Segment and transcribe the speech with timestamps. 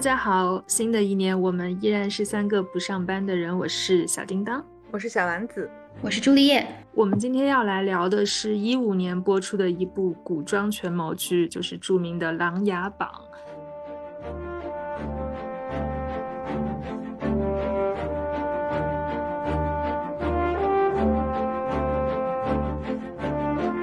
[0.00, 3.54] 大家好，新的一年我们依然是三个不上班的人。
[3.58, 5.70] 我是小叮当，我是小丸子，
[6.00, 6.66] 我是朱丽叶。
[6.94, 13.10] 我们今天要来聊的是一五年播出的一部古装权谋剧，就是著名的《琅琊榜》。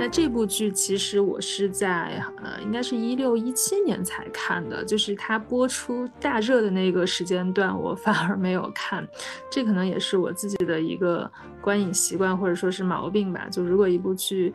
[0.10, 9.08] 这部剧其实我是在呃，应该是一六一七年才看的，就是它播出大热的那个时间段，我 反而没有看。
[9.50, 11.30] 这可能也是我自己的一个
[11.62, 13.48] 观影习惯或者说是毛病吧。
[13.52, 14.54] 就如果一部剧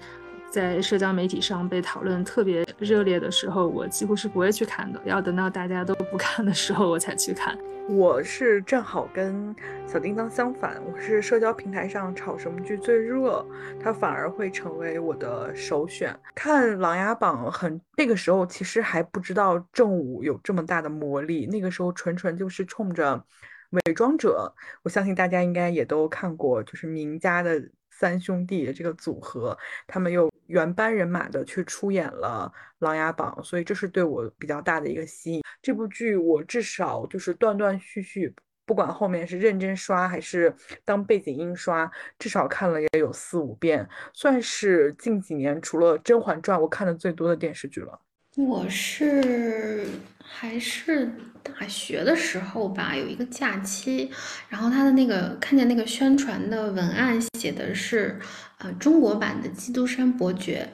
[0.51, 7.57] 在社交媒体上被讨论特别热烈的时候，我几乎是不会去看的，要等到大家都不看的时候我才去看。
[7.89, 9.55] 我是正好跟
[9.87, 13.45] 小叮当相反，我是社交平台上炒什么剧最热，
[13.83, 16.19] 它反而会成为我的首选。
[16.35, 23.23] 看《琅琊榜》很那个时候其实还不知道正午有这么大的魔力，那个时候纯纯就是冲着
[23.71, 24.55] 伪装者。
[24.83, 27.61] 我相信大家应该也都看过，就是名家的
[28.03, 32.53] 三兄弟的这个组合，他们又原班人马的去出演了
[32.85, 35.41] 《琅琊榜》，所以这是对我比较大的一个吸引。
[35.63, 38.35] 这部剧我至少就是断断续续，
[38.67, 40.53] 不管后面是认真刷还是
[40.85, 48.01] 当背景音刷，至少看了也有四五遍，算是近几年除了《甄嬛传》我看的最多的电视剧了。
[48.37, 49.87] 我是
[50.23, 51.11] 还是
[51.43, 54.11] 大学的时候吧，有一个假期，
[54.49, 58.19] 然后他的那个看见那个宣传的文案写的是。
[58.59, 60.65] 呃，中国版的《基督山伯爵》，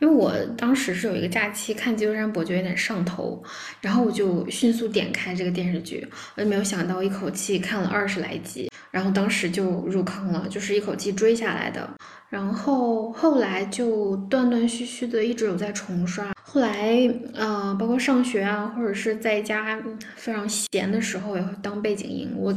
[0.00, 3.42] 因为我当时是有一个假期看《基督山伯爵》有点上头，
[3.80, 6.06] 然后我就迅速点开这个电视剧，
[6.36, 11.88] 我就没有想到一口气看了二十来集，然后当时就入坑了，就是一口气追下来的。
[12.30, 19.82] 然后后来就断断续续的一直有在重刷，后来呃，包括上学啊，或者是在家
[20.14, 22.54] 非常闲的时候也会当背景音，我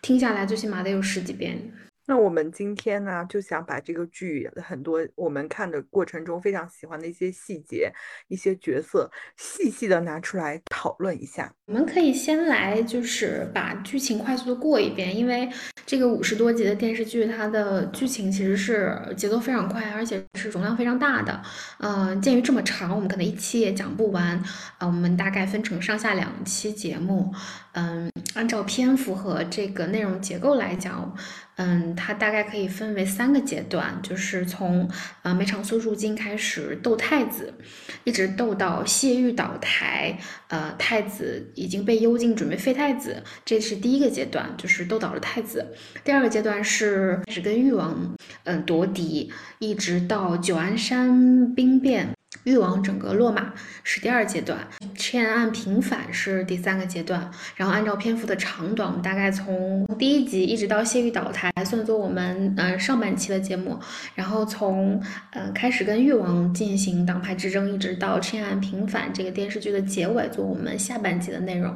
[0.00, 1.58] 听下来最起码得有十几遍。
[2.06, 7.92] 那我们今天呢，就想把这个剧很多我们看的过程中非常喜欢的一些细节、
[8.28, 11.52] 一些角色，细细的拿出来讨论一下。
[11.66, 15.48] 我们可以先来就是把剧情快速的过一遍，因为
[15.86, 21.42] 这个五十多集的电视剧，它的剧情其实是节奏非常快，而且是容量非常大的。
[21.78, 24.36] 嗯，鉴于这么长，我们可能一期也讲不完。
[24.78, 27.32] 啊，我们大概分成上下两期节目。
[27.72, 31.14] 嗯，按照篇幅和这个内容结构来讲。
[31.56, 37.52] 嗯，它大概可以分为三个阶段，就是从呃梅长苏入京开始斗太子，
[38.04, 45.74] 一直斗到谢玉倒台，呃太子已经被幽禁，准备废太子，这是第一个阶段，就是斗倒了太子。
[46.02, 52.14] 第二个阶段是开始跟誉王嗯夺嫡，一直到九安山兵变。
[52.44, 53.52] 誉王整个落马
[53.84, 54.58] 是第二阶段，
[54.94, 57.30] 赤案平反是第三个阶段。
[57.56, 63.78] 然后按照篇幅的长短，我们大概从第一集一直到谢玉倒台，算作我们呃上半期的节目。
[64.14, 65.00] 然后从
[65.30, 71.74] 呃开始跟誉王进行党派之争，一直到赤案平反这个电视剧的结尾，做我们下半集的内容。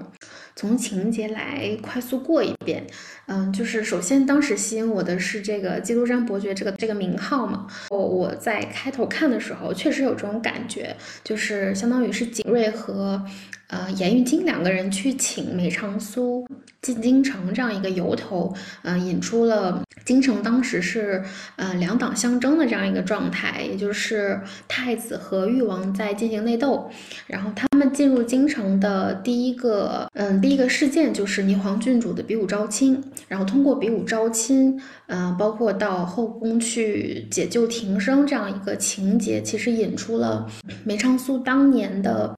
[0.56, 2.82] 从情节来快速过一遍，
[3.26, 7.66] 嗯，就是首先当时吸引我的是这个基督山伯爵这个这个名号嘛。
[7.90, 13.22] 我我在开头看的时候，确实有这种感觉，就是相当于是景睿和
[13.68, 16.46] 呃颜玉京两个人去请梅长苏。
[16.82, 21.20] 进京城这样一个由头，呃，引出了京城当时是
[21.56, 26.88] 呃两党相争的这样一个状态，也就是太子和誉王在进行内斗。
[27.26, 33.02] 然后他们进入京城的第一个，嗯，第一个事件就是霓凰郡主的比武招亲。
[33.26, 40.48] 然后通过比武招亲，嗯，包括到后宫去解救庭生这样一个情节，其实引出了
[40.84, 42.32] 梅长苏当年的。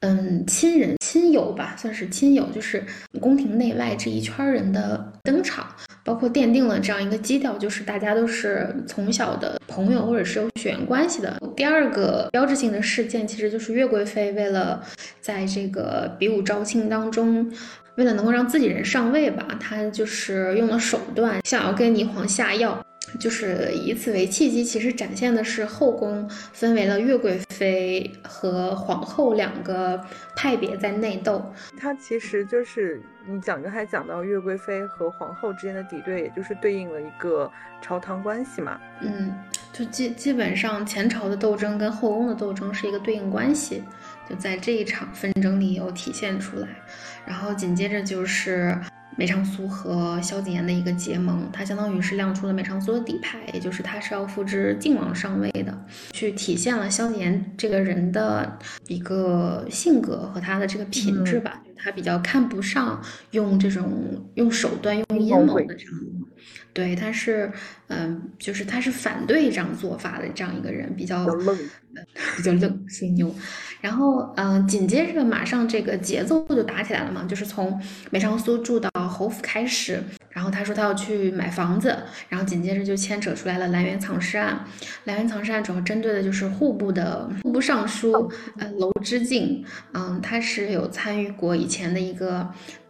[0.00, 2.84] 嗯，亲人、亲友吧，算是亲友，就是
[3.18, 5.66] 宫廷内外这一圈人的登场，
[6.04, 11.40] 包括奠定了这样一个基调，就是大家都是从小的朋友，或者是有血缘关系的。
[11.56, 14.82] 第二个标志性的事件，其实就是岳贵妃为了
[15.20, 17.50] 在这个比武招亲当中，
[17.96, 22.78] 为了能够让自己人上位吧，她就是用了手段，想要跟霓凰下药。
[23.18, 30.00] 就是以此为契机，其实展现的是后宫分为了岳贵妃和皇后两个
[30.34, 31.52] 派别在内斗。
[31.78, 37.50] 它其实就是你讲刚才讲到岳贵妃和皇后之间的敌对，也就是对应了一个
[37.80, 38.78] 朝堂关系嘛。
[39.00, 39.32] 嗯，
[39.72, 43.82] 就基基本上前朝的斗争跟后宫的斗争是一个对应关系，
[44.28, 46.68] 就在这一场纷争里有体现出来。
[47.24, 48.76] 然后紧接着就是。
[49.16, 58.58] 梅长苏和萧景琰的一个结盟，他相当于是亮出了梅长苏的底牌，也就是他是要复制靖王上位的，去体现了萧景琰这个人的
[58.88, 61.62] 一个性格和他的这个品质吧。
[61.78, 65.92] 他比较看不上用这种用手段、用阴谋的这样，
[66.72, 67.50] 对，他是
[67.88, 71.56] 嗯，就是他是反对这样做法的这样一个人，比较愣，
[72.36, 73.34] 比较愣，吹牛。
[73.80, 77.80] 然后嗯，紧接着马上这个节奏就打起来了嘛，就是从
[78.10, 80.02] 梅长苏住到侯府开始。
[80.30, 81.96] 然后他说他要去买房子，
[82.28, 84.62] 然后紧接着就牵扯出来了蓝园藏尸案。
[85.04, 92.46] 蓝园藏尸案主要针对的就是户部的户部尚书呃娄之敬，嗯，他是有参与过以前的一个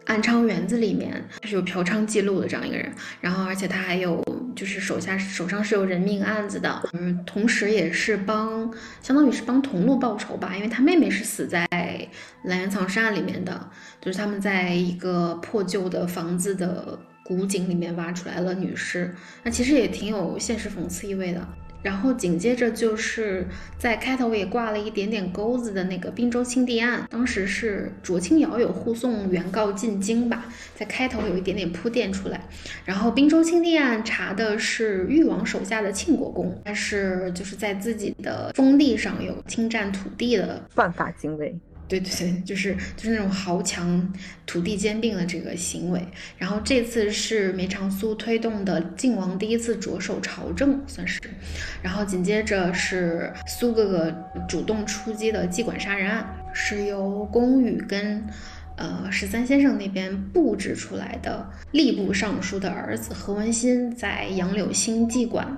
[0.07, 2.91] 安昌园子里面，他是有嫖娼记录的这样一个人。
[3.21, 4.23] 然后而且他还有
[4.55, 11.67] 就是手下手上是有人命案子的，嗯，同时也是帮相当于是帮同路报仇吧，因为他妹妹是死在
[12.43, 13.69] 蓝园藏尸案里面的，
[14.01, 16.97] 就是他们在一个破旧的房子的。
[17.27, 19.13] 古井里面挖出来了女尸，
[19.43, 21.45] 那其实也挺有现实讽刺意味的。
[21.87, 23.47] 然后紧接着就是
[23.77, 30.43] 在开头也挂了一点点钩子的那个滨州清帝案，当时是卓清瑶有护送原告进京吧，
[30.75, 32.41] 在开头有一点点铺垫出来。
[32.83, 41.55] 然后滨州清帝案查的是誉王手下的庆国公，但是就是在自己的封地上有侵占土地的犯法行为。
[41.87, 44.13] 对对对，就是就是那种豪强
[44.45, 46.05] 土地兼并的这个行为。
[46.37, 51.19] 然后这次是梅长苏推动的靖王第一次着手朝政，算是。
[51.81, 54.13] 然后紧接着是苏哥哥
[54.47, 58.25] 主动出击的妓馆杀人案，是由宫羽跟
[58.75, 61.49] 呃十三先生那边布置出来的。
[61.71, 65.57] 吏部尚书的儿子何文新在杨柳新妓馆。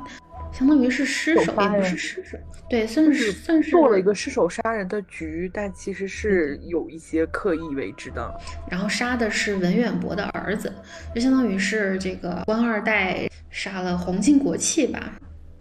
[0.51, 2.37] 相当于是失手，也不是失手，
[2.69, 8.33] 对，算是算是做了一个失手杀人的局，但其实是有一些刻意为之的。
[8.69, 10.73] 然后杀的是文远博的儿子，
[11.15, 15.13] 就相当于是这个官二代杀了皇亲国戚吧。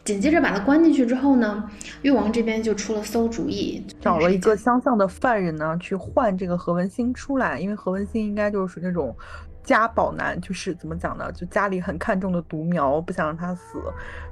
[0.05, 1.71] 紧接着把他关进去之后呢，
[2.01, 9.15] 越王这边就出了馊主意，找了一个相像的犯人呢，去换这个何文新出来，因为何文新应该就是属于那种。
[9.63, 11.31] 家宝男就是怎么讲呢？
[11.33, 13.83] 就家里很看重的独苗，不想让他死，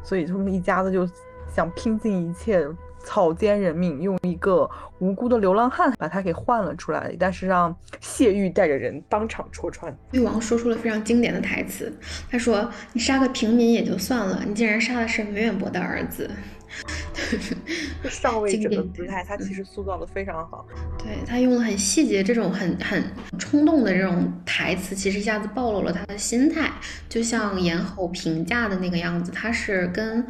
[0.03, 1.07] 所以他们一家子就
[1.49, 2.67] 想拼尽一切
[3.07, 4.69] 草菅人命，用一个
[4.99, 9.97] 无辜的流浪汉把他给换了出来，但是让谢玉带着人当场戳穿。
[10.11, 11.97] 誉王说出了非常经典的台词，
[12.29, 16.29] 他说：“你杀个平民也就算了，你竟然杀的是文远博的儿子。”
[18.11, 20.67] 上位者的姿态，他其实塑造的非常好。
[20.99, 23.03] 对他用了很细节、这种很很
[23.39, 26.71] 冲动的这种台词，其实一下子暴露了他的心态。
[27.09, 30.27] 就像严侯评价的那个样子，他是跟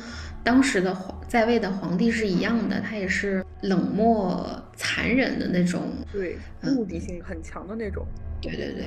[0.47, 5.83] 当时的皇在位的皇帝是一样的，他也是冷漠、残忍的那种，
[6.13, 8.07] 对，目的性很强的那种。
[8.41, 8.85] 对对对，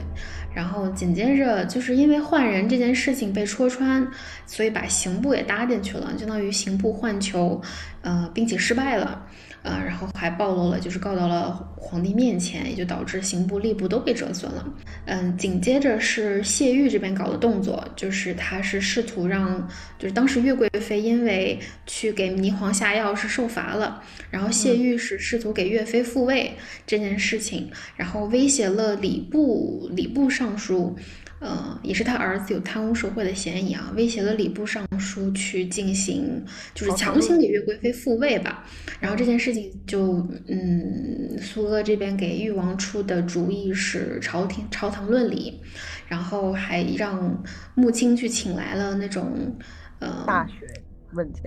[0.55, 4.07] 然后紧接着就是因为换人这件事情被戳穿，
[4.45, 7.61] 所以把刑部也搭进去了，相当于刑部换囚，
[8.03, 9.27] 呃，并且失败了。
[9.69, 14.65] 呃，然后还暴露了，就是告到了皇帝面前，也就导致刑部、吏部都被折损了。
[15.05, 19.67] 嗯，紧接着是谢玉这边搞的动作，就是他是试图让，
[19.99, 24.01] 就是当时岳贵妃因为去给霓凰下药是受罚了，
[24.31, 26.51] 然后谢玉是试图给岳飞复位
[26.87, 30.97] 这件事情，然后威胁了礼部礼部尚书。
[31.39, 36.43] 呃，也是他儿子有贪污受贿的嫌疑啊，威胁了礼部尚书去进行，
[36.73, 38.65] 就是强行给岳贵妃复位吧。
[38.99, 45.61] 然后这件事情就，嗯，苏阿这边给誉王出的主意是朝廷朝堂论理，
[46.07, 47.41] 然后还让
[47.73, 49.55] 穆青去请来了那种，
[49.99, 50.53] 呃，大学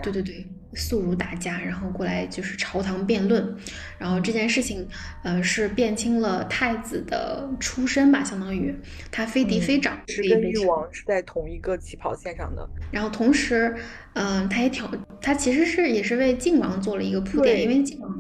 [0.03, 0.47] 对对对。
[0.75, 3.55] 肃儒大家，然后过来就是朝堂辩论，
[3.99, 4.89] 然后这件事情，
[5.23, 8.75] 呃，是辨清了太子的出身吧，相当于
[9.11, 12.67] 他非嫡非长，是跟誉王是在同一个起跑线上的。
[12.91, 13.77] 然后同时，
[14.15, 14.91] 嗯，他也挑，
[15.21, 18.11] 他其实是也是为靖王做了一个铺垫，因为靖王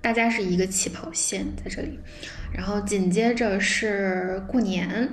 [0.00, 1.98] 大家是一个起跑线在这里。
[2.52, 5.08] 然后紧接着是过年。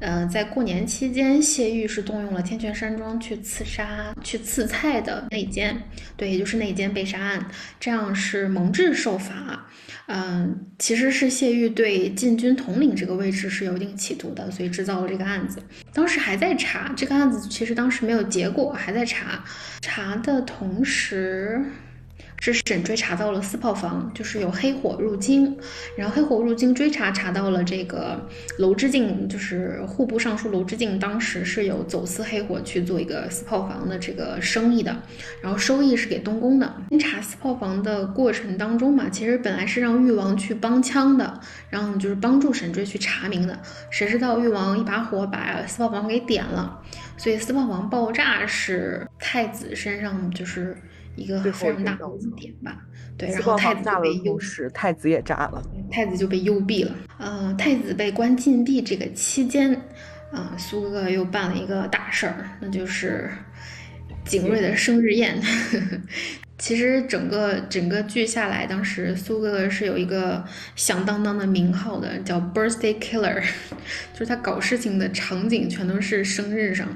[0.00, 5.80] 呃，在过年期间，谢玉是动用了天泉山庄去刺杀、去刺菜的内奸，
[6.16, 7.48] 对，也就是内奸被杀案，
[7.80, 9.66] 这样是蒙挚受罚。
[10.06, 15.58] 嗯，其实是谢玉对禁军统领这个位置是有一定企图的，所以制造了这个案子。
[15.92, 19.42] 当时还在查这个案子，其实当时没有结果，还在查。
[19.80, 21.64] 查的同时。
[22.40, 25.56] 是沈追查到了四炮房，就是有黑火入京，
[25.96, 34.94] 然后黑火入京追查查到了这个娄之敬，就是户部尚书娄之敬，当时是有走私黑火去做一个四炮房的这个生意的，
[35.40, 36.74] 然后收益是给东宫的。
[37.00, 43.58] 查四炮房的过程当中嘛，其实本来是让誉王去帮腔的，然后就是帮助沈追去查明的，
[43.90, 46.82] 谁知道誉王一把火把四炮房给点了，
[47.16, 50.76] 所以四炮房爆炸是太子身上就是。
[51.16, 52.06] 一个非常大的
[52.36, 52.76] 点吧，
[53.16, 56.94] 对，然后太子被幽时，太子也炸了，太子就被幽闭了。
[57.18, 59.72] 呃，太子被关禁闭这个期间，
[60.32, 63.30] 啊，苏哥哥又办了一个大事儿，那就是
[64.24, 65.40] 景睿的生日宴。
[66.56, 70.42] 其实整个整个剧下来，当时苏哥哥是有一个
[70.76, 73.42] 响当当的名号的，叫 Birthday Killer，
[74.14, 76.88] 就是他搞事情的场景全都是生日上。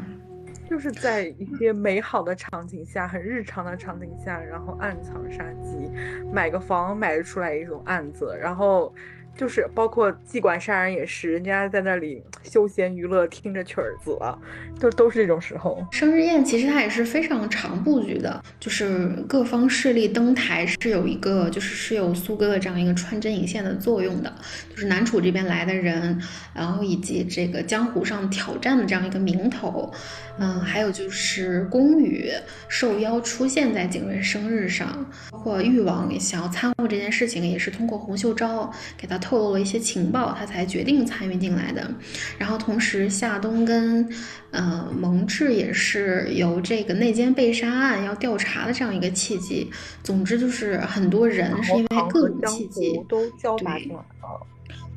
[0.68, 5.90] 就是在一些美好的场景下，很日常的场景下，然后暗藏杀机，
[6.32, 8.94] 买个房买出来一种案子，然后。
[9.37, 14.37] 就是包括妓馆杀人也是，人家在那里休闲娱乐，听着曲儿子了，
[14.80, 15.87] 就都是这种时候。
[15.92, 24.35] 生日宴其实它也是非常长布局的，就是各方势力登台是有一个，就是是有苏哥的这样一个穿针引线的作用的，
[24.70, 26.20] 就是南楚这边来的人，
[26.52, 29.92] 然后以及这个江湖上挑战的这样一个名头，
[30.38, 32.28] 嗯，还有就是宫羽
[32.68, 39.16] 受邀出现在景睿生日上，包括誉王也想要参悟这件事情，也是通过洪秀昭给他。
[39.18, 41.90] 透露了一些情报，他才决定参与进来的。
[42.38, 44.08] 然后同时，夏冬跟
[44.50, 49.70] 呃蒙挚也是由这个内奸被杀案要调查的这样一个契机。
[50.02, 54.04] 总之就是很多人是因为各种契机都交拔进来了，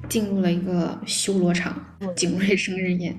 [0.10, 1.84] 进入了一个修罗场——
[2.16, 3.16] 景睿生日宴。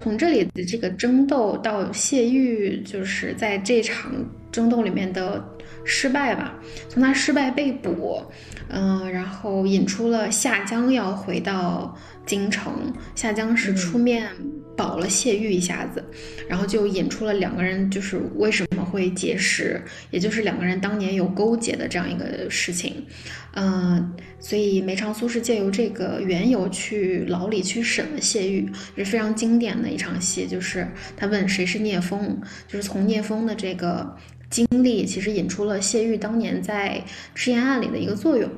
[0.00, 4.12] 从这里的这个争斗到谢玉，就是在这场
[4.52, 5.42] 争斗里面的
[5.84, 6.54] 失败吧。
[6.88, 8.22] 从他失败被捕。
[8.70, 14.26] 嗯，然后引出了夏江要回到京城，夏江是出面
[14.74, 16.02] 保了谢玉一下子，
[16.48, 23.04] 然后就引出了两个人就是为什么会结识，也就是两个人当年有勾结的这样一个事情。
[23.52, 30.88] 嗯，所以梅长苏是借由这个缘由去牢里去审了谢玉，是非常经典的一场戏，就是
[31.18, 34.16] 他问谁是聂风，就是从聂风的这个。
[34.50, 37.02] 经历其实引出了谢玉当年在
[37.34, 38.50] 赤焰案里的一个作用，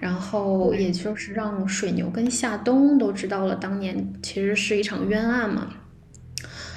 [0.00, 5.74] 然后也就是让水牛跟夏冬都知道了当年其实是一场冤案嘛。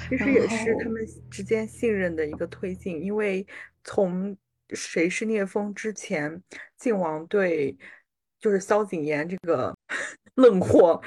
[0.08, 3.46] 其实也是他们之间信任的一个推进，因为
[3.84, 4.34] 从
[4.70, 6.42] 谁是聂风之前，
[6.78, 7.76] 靖王对
[8.40, 9.76] 就是萧景琰这个
[10.36, 11.02] 愣货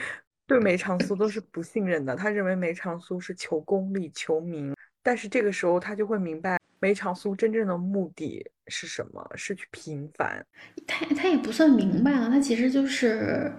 [0.45, 6.60] 对梅长苏都是不信任的，他认为梅长苏是求功利求名，但是这个时候他就会明白。
[6.81, 9.25] 梅长苏真正的目的是什么？
[9.35, 10.45] 是去平反。
[10.85, 13.49] 他他也不算明白了，他其实就是，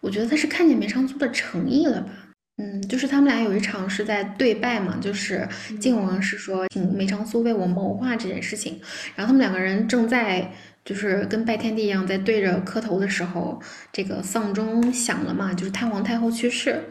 [0.00, 2.10] 我觉得他是看见梅长苏的诚意了吧。
[2.56, 5.46] 嗯，就是他们俩有一场是在对拜嘛，就是
[5.80, 8.80] 靖王是说请梅长苏为我谋划这件事情，
[9.16, 10.50] 然后他们两个人正在。
[10.84, 13.60] 就是跟拜天地一样，在对着磕头的时候，
[13.92, 16.82] 这个丧钟响了嘛，就是太皇太后去世，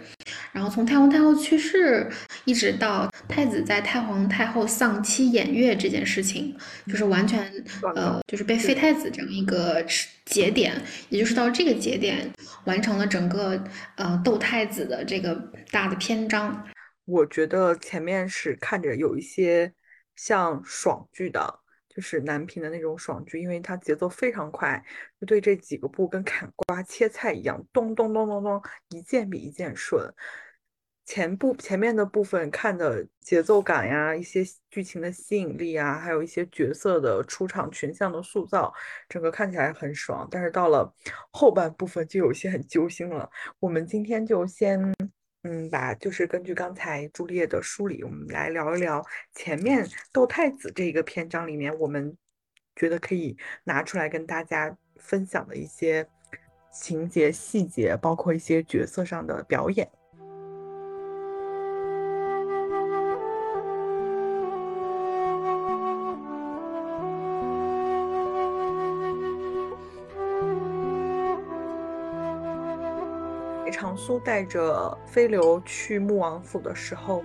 [0.54, 2.10] 然后从太皇太后去世
[2.46, 6.56] 一直到太子在太皇太后丧期演乐这件事情，
[6.88, 7.52] 就是完全
[7.96, 9.86] 呃，就是被废太子这样一个
[10.26, 12.32] 节点，也就是到这个节点
[12.64, 13.62] 完成了整个
[13.96, 15.36] 呃斗太子的这个
[15.70, 16.66] 大的篇章。
[17.06, 19.74] 我觉得前面是看着有一些
[20.16, 21.61] 像爽剧的。
[21.94, 24.82] 就是南平的那种爽剧，因为它节奏非常快，
[25.20, 30.02] 就对这几个部跟砍瓜切菜一样，咚咚咚咚咚，一件比一件顺。
[31.04, 38.74] 前部前面的部分看的节奏感呀，一些剧情的吸引力啊，还有一些角色的出场群像的塑造，
[39.10, 40.26] 整个看起来很爽。
[40.32, 40.96] 但是到了
[41.32, 43.30] 后半部分就有些很揪心了。
[43.60, 44.94] 我们今天就先。
[45.44, 52.16] 嗯，把就是根据刚才朱丽叶的梳理，我们来聊一聊前面斗太子这个篇章里面，我们
[52.76, 56.08] 觉得可以拿出来跟大家分享的一些
[56.72, 59.90] 情节细节，包括一些角色上的表演。
[73.82, 77.24] 长苏带着飞流去穆王府的时候，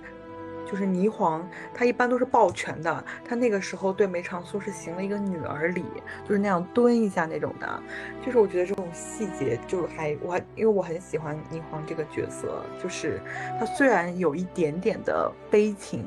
[0.65, 3.05] 就是霓凰，他一般都是抱拳的。
[3.23, 5.85] 他那个时候对梅长苏是行了一个女儿礼，
[6.27, 7.83] 就是那样蹲一下那种的。
[8.25, 13.21] 就是我觉得这种细节，就还我还因为我很喜欢霓凰这个角色，就是
[13.59, 16.03] 他虽然有一点点的悲情，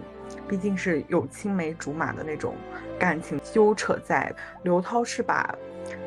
[0.49, 2.57] 毕竟是有青梅竹马的那种
[2.99, 4.35] 感情纠扯在。
[4.64, 5.54] 刘涛是把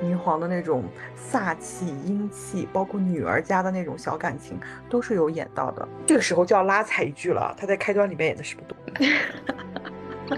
[0.04, 0.84] 霓凰的那种
[1.32, 4.60] 飒气、英气，包括女儿家的那种小感情，
[4.90, 5.88] 都是有演到的。
[6.06, 8.78] 这个时候就要拉踩一句了，他在开端里面演的是不多。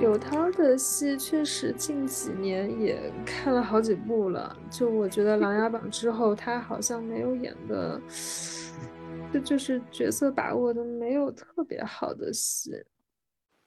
[0.00, 7.98] 柳涛的戏确实近几年也看了好几部了，就我觉得《琅琊榜》之后，他好像没有演的，
[9.32, 12.72] 就就是角色把握的没有特别好的戏。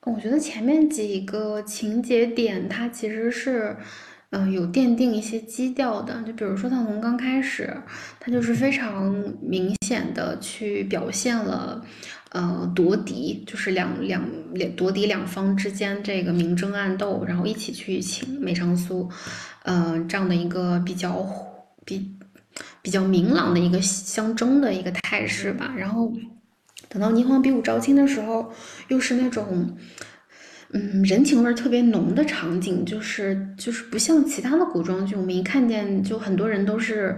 [0.05, 3.75] 我觉得前面几个情节点，它其实是，
[4.31, 6.21] 嗯，有奠定一些基调的。
[6.23, 7.75] 就比如说，他从刚开始，
[8.19, 11.83] 他就是非常明显的去表现了。
[12.31, 14.21] 呃，夺嫡就是两两
[14.53, 19.09] 两夺嫡两方之间这个明争暗斗，然后一起去请梅长苏，
[19.63, 21.25] 呃，这样的一个比较
[21.85, 22.11] 比
[22.81, 25.73] 比较明朗的一个相争的一个态势吧。
[25.77, 26.11] 然后
[26.89, 28.51] 等到霓凰比武招亲的时候，
[28.89, 29.77] 又是那种
[30.73, 37.15] 嗯人情味特别浓的场景，就是就是不像其他的古装剧，我们一看见就很多人都是。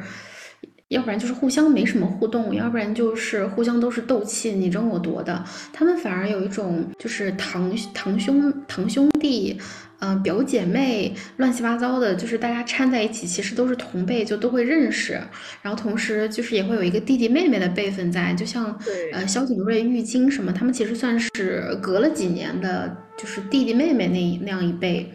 [0.90, 5.44] 要不然就是互相没什么互动，要不然就是互相都是斗气，你争我夺的。
[5.72, 9.56] 他们反而有一种就是堂堂兄堂兄弟，
[10.00, 15.14] 嗯，表姐妹，乱七八糟的，就是大家掺在一起，其实都是同辈，就都会认识。
[15.62, 18.76] 然后同时就是也会有一个弟弟妹妹的辈分在，就像
[19.14, 25.12] 呃萧景睿、玉京什么，他们其实算是隔了几年的，就是弟弟妹妹那那样一辈。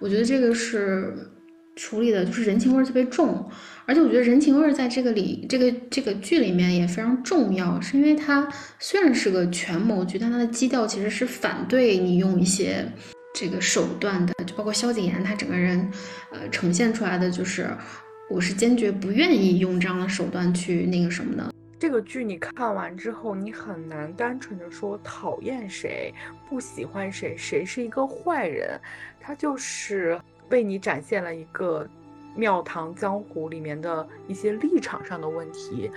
[0.00, 1.14] 我觉得这个是
[1.76, 3.48] 处理的，就是人情味特别重。
[3.86, 12.90] 而且我觉得人情味在这个里，这个这个剧里面也非常重要，是因为它虽然是个权谋剧，但它的基调其实是反对你用一些
[13.34, 15.88] 这个手段的，就包括萧景琰他整个人，
[16.32, 17.68] 呃，呈现出来的就是，
[18.30, 21.53] 我是坚决不愿意用这样的手段去那个什么的。
[21.84, 26.14] 这个剧你看完之后，你很难单纯的说讨厌谁，
[26.48, 28.80] 不喜欢谁，谁是一个坏人，
[29.20, 31.86] 他就是为你展现了一个。
[32.34, 35.90] 庙堂江湖里面的一些立场上的问题，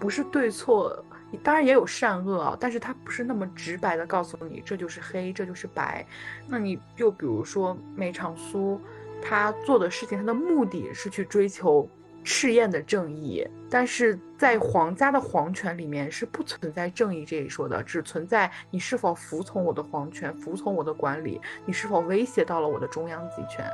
[0.00, 1.04] 不是对错，
[1.44, 6.04] 当然也有善恶啊，但是它不是那么直白的告诉你这就是黑，这就是白。
[6.48, 8.80] 那你就比如说梅长苏，
[9.22, 11.88] 他做的事情，他的目的是去追求
[12.26, 23.64] 赤焰的正义，但是在皇家的皇权里面是不存在正义这一说的，只存在你是否服从我的皇权，服从我的管理，你是否威胁到了我的中央集权。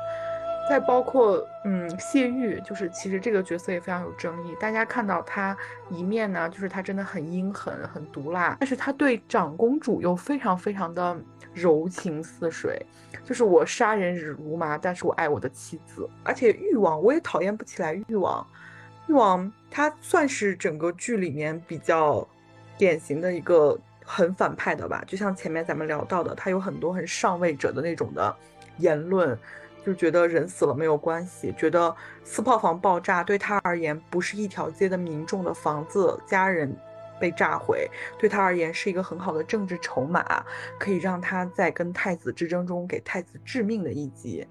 [0.69, 4.55] 再包括，嗯，谢玉，就是其实这个角色也非常有争议。
[4.61, 5.57] 大家看到他
[5.89, 11.17] 一面呢，就是他真的很阴狠、很毒辣，但是他对长公主又非常非常的
[11.53, 12.85] 柔情似水。
[13.23, 16.09] 就是我杀人如麻，但是我爱我的妻子。
[16.23, 18.45] 而且欲望，我也讨厌不起来欲望，
[19.07, 22.27] 欲望他算是整个剧里面比较
[22.77, 25.03] 典型的一个很反派的吧。
[25.07, 28.35] 就像前面咱们聊到的，他有很多很上位者的那种的
[28.77, 29.37] 言论。
[29.85, 36.73] 就觉得人死了没有关系，觉得四炮房爆炸对他而言不是一条街的民众的房子、家人
[37.23, 40.45] 被炸毁，对他而言是一个很好的政治筹码，
[40.77, 44.45] 可以让他在跟太子之争中给太子致命的一击。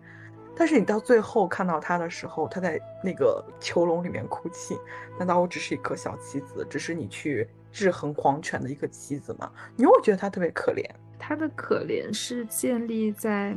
[0.56, 4.78] 但是你到最后看到他的时候，他在那个囚笼里面哭泣，
[5.18, 9.52] 难道我只是一颗小棋子，只是你去制衡皇权的一个棋子吗？
[9.76, 13.54] 你又觉得他特别可怜，他的可怜是建立在。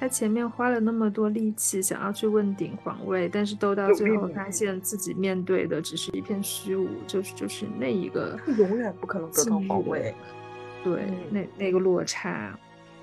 [0.00, 10.14] 他前面花了那么多力气想要去问鼎皇位，但是都到最后发现自己面对的只是一片虚无，就是就是那一个永远不可能得到皇位。
[10.84, 12.56] 对，那那个落差，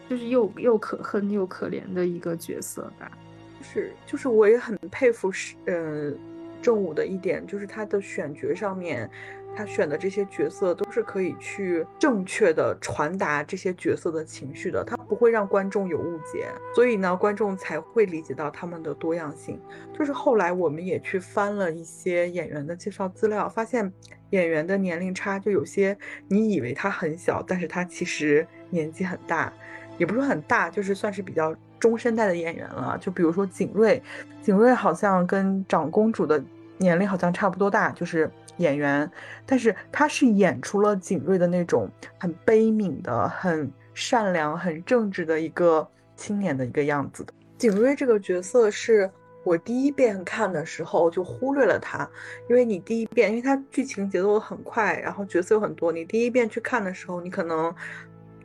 [0.10, 3.12] 就是又又可恨又可怜的一个角色吧。
[3.60, 6.14] 就是，就是我也很佩服是，呃，
[6.62, 9.10] 正午的一点就是他的选角上面。
[9.56, 19.60] 他选的这些角色都是可以去正确的传达这些角色的情绪的，他不会让观众有误解，所以呢，观众才会理解到他们的多样性。
[19.98, 23.92] 就是后来我们也去翻了一些演员的介绍资料，发现
[24.32, 29.54] 演员的年龄差就有些，你以为他很小，但是他其实年纪很大，
[29.98, 32.98] 也不是很大，就是算是比较中生代的演员了。
[33.00, 34.02] 就比如说景睿，
[34.42, 36.44] 景睿好像跟长公主的
[36.78, 38.30] 年龄好像差不多大，就是。
[38.58, 39.10] 演员，
[39.46, 41.90] 但是他是演出了景睿的那种
[42.20, 47.34] 很悲悯的、很善良、很正直的一个青年的一个样子的。
[47.58, 49.10] 景睿这个角色是
[49.44, 52.10] 我第一遍看的时候就忽略了他，
[52.50, 57.74] 因为你第一遍，因为他剧情节奏很快，然后角色有很多，你第一遍去看的时候，你可能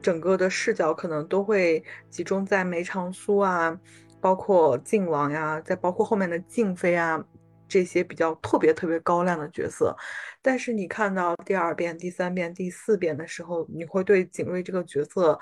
[0.03, 3.79] 整个的视角可能都会集中在梅长苏啊，
[4.21, 7.25] 包括靖王呀，再包括后面的静妃啊。
[7.71, 9.97] 这些比较特别特别高亮的角色，
[10.43, 15.39] 但是你看到第二遍、第三遍、第四遍的时候，你会对景睿这个角色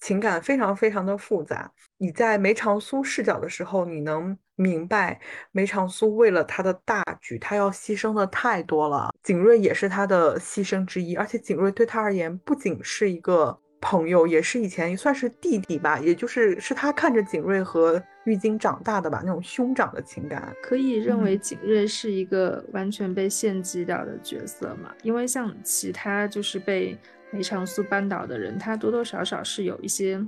[0.00, 1.72] 情感非常非常的复杂。
[1.96, 5.20] 你在梅长苏视角的时候，你能明白
[5.52, 9.10] 梅长苏为了他的大局，他要牺牲的太多了。
[9.22, 20.52] 景睿也是他的牺牲之一，而且景睿对他而言不仅是一个朋友，也是以前算是弟弟吧，也就是是他看着景睿和玉京长大的吧，那种兄长的情感。
[20.62, 24.94] 可以认为景睿是一个完全被献祭掉的角色嘛？
[25.02, 26.98] 因为像其他就是被
[27.30, 30.20] 梅长苏扳倒的人，他多多少少是有一些。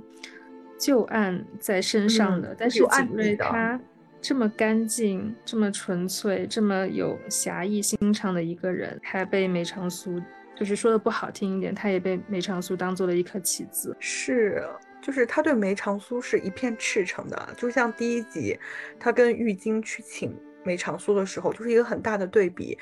[0.75, 3.79] 旧案在身上的，但是景睿他
[4.19, 10.19] 这么干净、这么纯粹、这么有侠义心肠的一个人，还被梅长苏，
[10.55, 13.95] 就是说的不好听一点，他也被梅长苏当做了一颗棋子。
[13.99, 14.63] 是，
[15.01, 18.57] 就是他对梅长苏是一片赤诚的，就像第一集
[18.99, 22.77] 他跟玉京去请梅长苏的时候，就是一个很大的对比。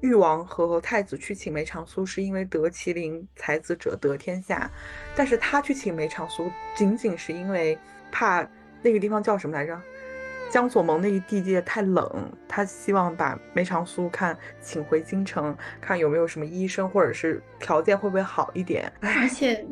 [0.00, 4.68] 誉王和太子去请梅长苏，是因为得麒麟才子者得天下，
[5.14, 7.78] 但是他去请梅长苏，仅仅是因为
[8.10, 8.44] 怕
[8.82, 9.80] 那个地方叫什么来着？
[10.52, 18.92] 江左盟那一地界太冷，他希望把梅长苏看请回京城，看有没有什么医生或者是条件会不会好一点。
[19.00, 19.64] 而且，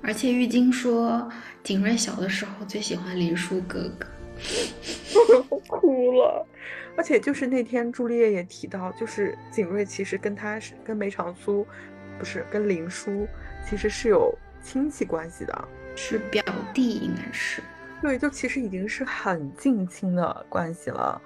[0.00, 1.28] 而且玉京说
[1.64, 4.06] 景睿小的时候最喜欢林殊哥哥，
[5.50, 6.46] 我哭了。
[6.96, 11.66] 而且就是那天朱丽叶也提到，就是景睿其实跟他是跟梅长苏，
[12.16, 13.26] 不是跟林殊，
[13.68, 17.60] 其实是有亲戚关系的，是表弟应该是。
[18.00, 21.20] 对，就其实已经是很近亲的关系了，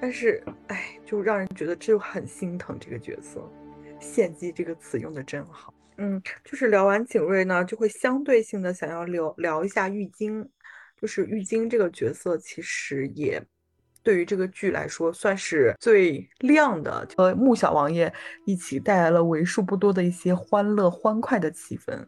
[0.00, 3.40] 但是哎，就让人觉得这就很心疼这个角色。
[3.98, 5.72] 献祭这个词用的真好。
[5.98, 10.46] 嗯，就是聊完景睿呢，就会相对性的想要聊聊一下玉京，
[11.00, 13.42] 就是玉京这个角色其实也。
[14.02, 18.10] 对于这个剧来说，算是最亮的，和穆小王爷
[18.46, 22.02] 一起带来了为数不多的一些欢乐欢快的气氛。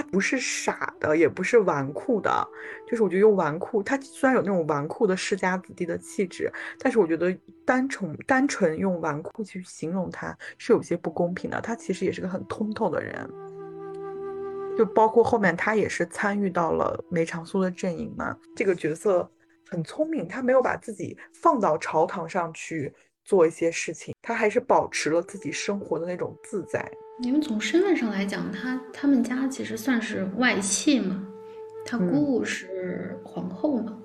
[0.00, 2.48] 他不是傻的，也不是纨绔的，
[2.88, 7.36] 就是我觉得用纨绔，他虽然有那种纨绔的世家子弟的气质，但是我觉得
[7.66, 11.60] 单纯单纯用纨绔去形容他是有些不公平的。
[11.60, 13.28] 他其实也是个很通透的人，
[14.78, 19.30] 就包括后面他也是参与到了梅长苏的阵营嘛，这个角色。
[19.68, 26.90] 很聪明，他没有把自己放到朝堂上去做一些事情，他还是保持了自己生活的那种自在。
[27.22, 31.26] 因为从身份上来讲，他他们家其实算是外戚嘛，
[31.84, 33.96] 他姑姑是皇后嘛，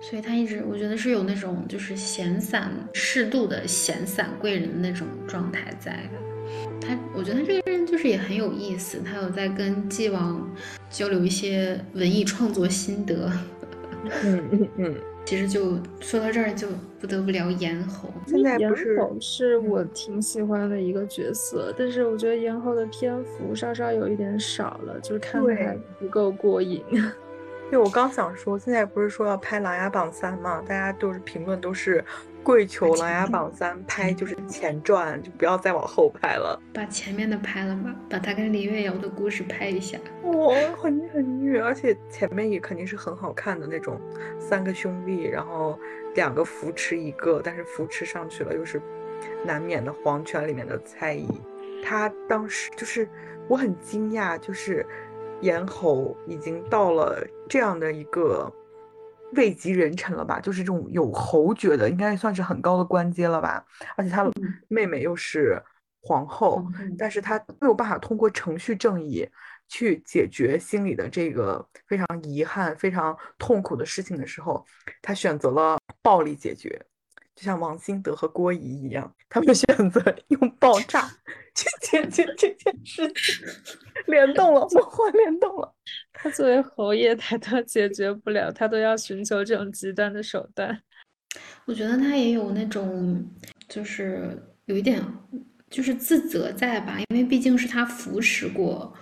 [0.00, 6.18] 所以他一直我觉得是有那种就是闲散适度的闲散贵人的那种状态在的。
[6.80, 10.50] 他我觉得他这个人就是也很有意思，他有在跟纪王
[10.88, 13.30] 交流一些文艺创作心得。
[14.24, 14.94] 嗯 嗯嗯，
[15.28, 16.66] 其实就说到这儿，就
[16.98, 18.08] 不得不聊咽喉。
[18.26, 26.82] 现在不是是我挺喜欢的一个角色，但是我觉得咽喉的篇幅稍稍有一点少了，就是看的还不够过瘾。
[27.68, 32.02] 对，我刚想说，现在不是说要拍《琅琊榜三》嘛，大家都是评论都是。
[32.48, 36.58] 跪求《琅琊榜三》拍就是前传，就不要再往后拍了。
[36.72, 39.98] 把前面的拍了吧，把他跟林月瑶的故事拍一下。
[40.22, 44.00] 哇，很很虐，而且前面也肯定是很好看的那种，
[44.40, 45.78] 三个兄弟，然后
[46.14, 48.80] 两个扶持一个，但是扶持上去了又是
[49.44, 51.28] 难免的皇权里面的猜疑。
[51.84, 53.06] 他当时就是
[53.46, 54.86] 我很惊讶，就是
[55.42, 58.50] 咽喉已经到了这样的一个。
[59.32, 63.64] 位极人臣了吧，就是这种有侯爵的，应该算是很高的官阶了吧。
[63.96, 64.28] 而且他
[64.68, 65.62] 妹妹又是
[66.02, 66.64] 皇后，
[66.96, 69.28] 但是他没有办法通过程序正义
[69.68, 74.64] 去解决心里的这个非常遗憾、非常痛苦的事情的时候，
[75.02, 76.80] 他选择了暴力解决。
[77.34, 81.08] 就像王心德和郭怡一样，他们 选择用爆炸
[81.58, 83.44] 去解决这件事情，
[84.06, 85.74] 联动了，梦幻联动了。
[86.12, 90.80] 他作为侯爷，他都解决不了，他都要寻求这种极端的手段。
[91.64, 93.28] 我觉得他也有那种，
[93.68, 95.02] 就是有一点，
[95.68, 96.96] 就是自责在吧？
[97.10, 98.94] 因为毕竟是他扶持过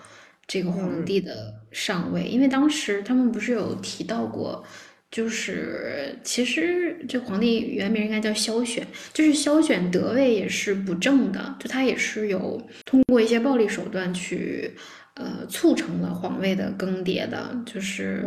[0.47, 4.65] 这个皇帝的上位，因为当时他们不是有提到过。
[5.09, 14.71] 就是其实这皇帝原名应该叫萧选，就是萧选得位也是不正的，就他也是有通过一些暴力手段去
[15.15, 18.23] 呃促成了皇位的更迭的，就是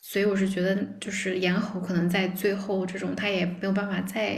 [0.00, 4.36] 所以我是觉得就是严侯可能在最后这种他也没有办法再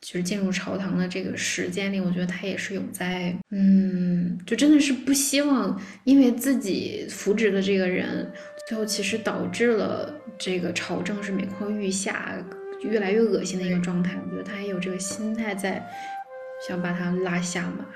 [0.00, 8.30] 就是进入朝堂的这个时间里，我觉得他也是有在嗯，就真的是不希望因为自己扶植的这个人。
[8.66, 12.34] 最后其实导致了这个朝政是每况愈下，
[12.82, 14.18] 越来越恶心的一个状态。
[14.26, 15.86] 我觉得他也有这个心态在，
[16.66, 17.86] 想把他拉下马。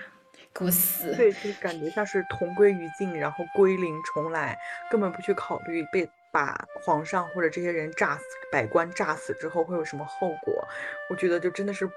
[0.53, 1.15] 给我死！
[1.15, 4.59] 对，就感觉像是同归于尽，然后归零重来，
[4.91, 10.67] 根本不去考虑被把皇上或者这些人炸死、百官炸死之后会有什么后果。
[11.09, 11.89] 我觉得就真的是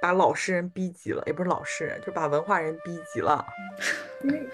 [0.00, 3.44] 把老实人逼急了，也不是老实人，就把文化人逼急了。
[4.22, 4.48] 因为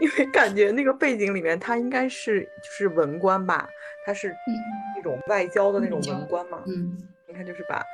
[0.00, 3.68] 因为感觉那个背景里面他应该是就是文官吧，
[4.06, 4.34] 他是
[4.96, 6.62] 那种外交的那种文官嘛。
[6.66, 7.82] 嗯，你看就是把。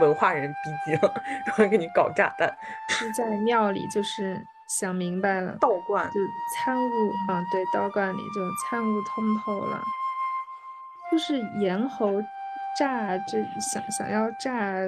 [0.00, 1.12] 文化人逼急了，
[1.44, 2.56] 然后给你搞炸弹。
[2.88, 4.40] 是在庙里，就是
[4.78, 6.20] 想明白了，道观就
[6.54, 9.82] 参悟啊，对，道观里就参悟通透了。
[11.10, 12.12] 就是咽喉
[12.72, 14.80] 炸这想想要炸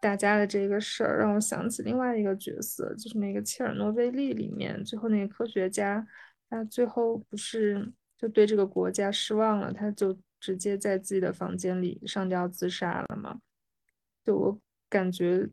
[0.00, 6.06] 大家的这个事儿，让我想起另外一个角色，就是那个切尔诺贝利里面最后那个科学家，
[6.48, 13.38] 他最后不是就对这个国家失望了，他就直接在自己的房间里上吊自杀了嘛？
[14.24, 15.48] 就我感觉，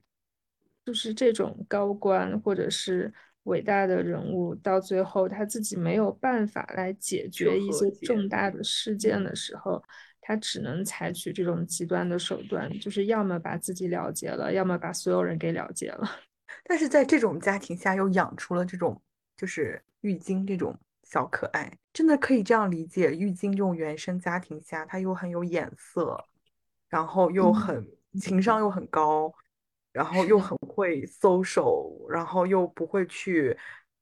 [0.86, 9.84] 就是这种高官或者是伟大的人物，到最后他自己没有办法来解决一些重大的事件的时候，
[10.28, 16.10] 他只能采取这种极端的手段，就是要么把自己了结了，要么把所有人给了结了。
[16.66, 19.00] 但是在这种家庭下，又养出了这种
[19.38, 23.12] 就是玉晶这种小可爱，真的可以这样理解。
[23.16, 26.26] 玉晶这种原生家庭下，他又很有眼色，
[26.90, 27.88] 然后又很。
[28.22, 29.30] 情商又很高，
[29.92, 33.54] 然后又很会搜手，然后又不会去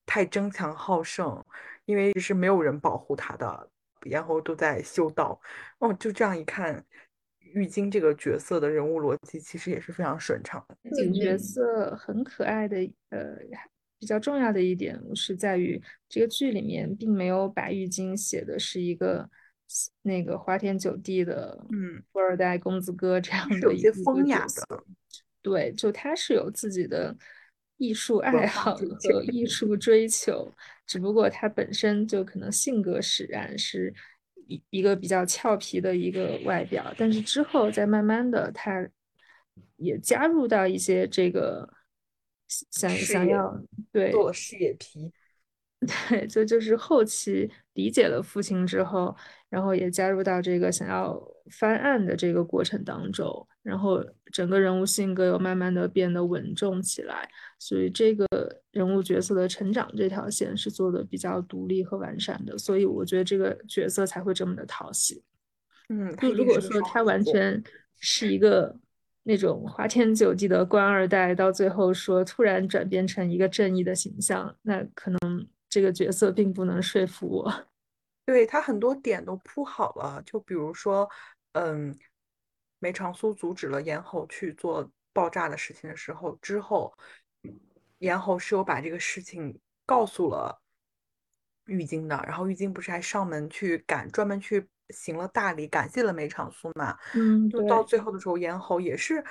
[0.06, 1.44] 太争强好胜，
[1.86, 3.68] 因为是没有人保护他的，
[4.06, 5.40] 然后都在修道。
[5.80, 6.84] 哦，就这样一看，
[7.54, 10.78] 玉京这个角色的人物逻辑其实也是非常顺畅的。
[10.96, 12.78] 这个角色很可爱的，
[13.10, 13.36] 呃，
[14.00, 19.30] 比较重要的一点是在于这个剧里面并没有把玉京写的是一个。
[20.04, 24.84] 那个花天酒地的，嗯，富二代公子哥这样的一些风雅的，
[25.42, 27.16] 对，就他是有自己的
[27.78, 30.52] 艺术爱好和艺术追求，
[30.86, 33.94] 只不过他本身就可能性格使然，是
[34.48, 38.88] 一一个比较俏皮的一个外表，但是之后再慢慢的，他
[39.78, 41.68] 也加入到一些这个
[42.48, 45.12] 想想要对做事业皮。
[46.08, 49.14] 对，就就是后期理解了父亲之后，
[49.50, 57.30] 然后也加入到这个想要翻案的这个过程当中，然后整个人物性格又慢慢的变得稳重起来，
[57.60, 58.26] 所以这个
[58.72, 65.24] 人物角色的成长这条线是做的比较独立和完善的，所以我觉得这个角色才会这么的讨喜。
[65.90, 67.62] 嗯，就如果说他完全
[68.00, 68.76] 是一个
[69.24, 75.48] 那种花天酒地的官二代，到最后说突然转变成一个正义的形象，那可能。
[75.70, 77.52] 这个角色并不能说服我，
[78.28, 81.10] 对他很多点都铺好了，就比如说，
[81.54, 81.98] 嗯，
[82.80, 86.94] 梅长苏阻止了严侯去做爆炸的事情的时候，之后
[88.00, 90.62] 严侯是有把这个事情告诉了
[91.66, 99.24] 玉京的，然后玉京不是还上门去感专门去行了大礼，感谢了梅长苏嘛，嗯，就到最后的时候，严侯也是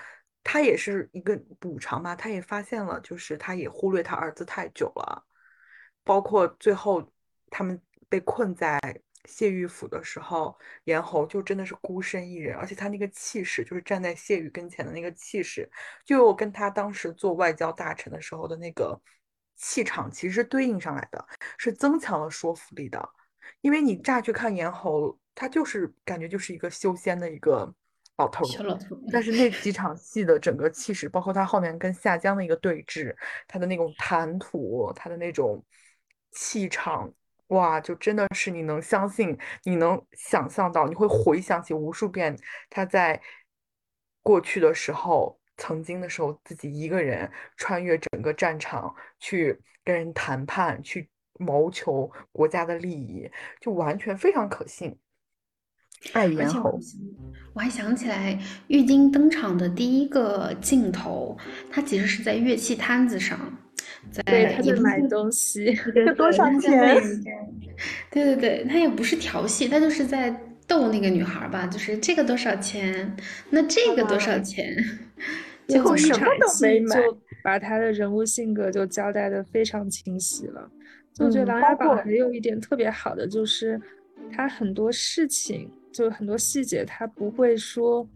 [0.42, 5.26] 他也是一个补偿嘛，他也发现了，就是他也忽略他儿子太久了。
[6.04, 7.12] 包括最后
[7.50, 8.80] 他们被困在
[9.24, 15.70] 谢玉府的时候，严侯就真的是孤身一人，而且他那个气势，就是站在谢玉跟前的那个气势，
[16.04, 19.00] 就跟他当时做外交大臣的时候的那个
[19.56, 21.24] 气场其实是对应上来的，
[21.58, 23.08] 是增强了说服力的。
[23.60, 27.72] 因为你乍去看严侯，他就是感觉就是一个修仙的一个
[28.16, 28.96] 老头，小老头。
[29.12, 33.14] 但 是那几场戏的整个气势，包括他后面跟夏江的一个对峙，
[33.46, 35.64] 他的那种谈吐，他的那种。
[36.34, 37.12] 气场
[37.52, 42.36] 哇，就真的是你能相信，你能想象到，你会回想起无数遍
[42.70, 43.20] 他在
[44.22, 54.98] 过去的时候，曾经的时候，自己一个人穿越整个战场去跟人谈判，去谋求国家的利益，就完全非常可信。
[57.52, 61.36] 我还想起来，玉京登场的第一个镜头，
[61.70, 63.38] 他其实是在乐器摊子上。
[64.26, 67.00] 对，他在买东西，这多少钱？
[68.10, 70.30] 对对对，他也不是调戏，他就是在
[70.66, 73.16] 逗那个女孩吧，就是这个多少钱？
[73.50, 74.76] 那这个多少钱？
[75.68, 80.68] 最后一场戏就把他的人物性格就交代的非常清晰了。
[81.14, 83.80] 就我觉得《琅琊榜》还有一点特别好的，就是
[84.32, 88.06] 他很多事情，就很多细节，他不会说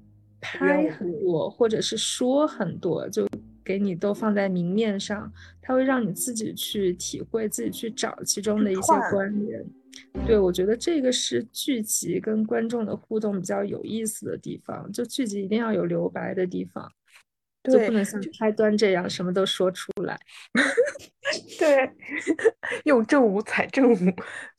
[0.41, 3.27] 拍很多，或者是说很多，就。
[3.67, 9.67] 给你都放在明面上，它会让你自己去体会，自己去找其中的一些关联。
[10.25, 14.91] 对我觉得这个是剧集跟观众的互动比较有意思的地方。
[14.93, 16.93] 就剧集一定要有留白的地方，
[17.65, 20.17] 就不能像开端这样什么都说出来。
[21.59, 21.91] 对，
[22.85, 23.97] 用正午踩正午。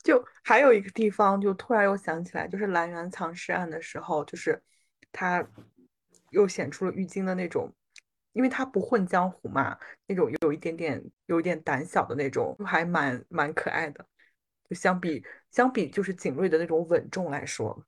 [0.04, 4.62] 就还有一个地方，就突然又想起来，就是兰园藏尸案的时候，就是
[5.12, 5.48] 他
[6.32, 7.72] 又显出了玉京的那种，
[8.38, 14.06] 因为他不混江湖嘛，那种有一点点有一点胆小的那种，还蛮蛮可爱的。
[14.70, 17.84] 就相比相比，就是景睿的那种稳重来说。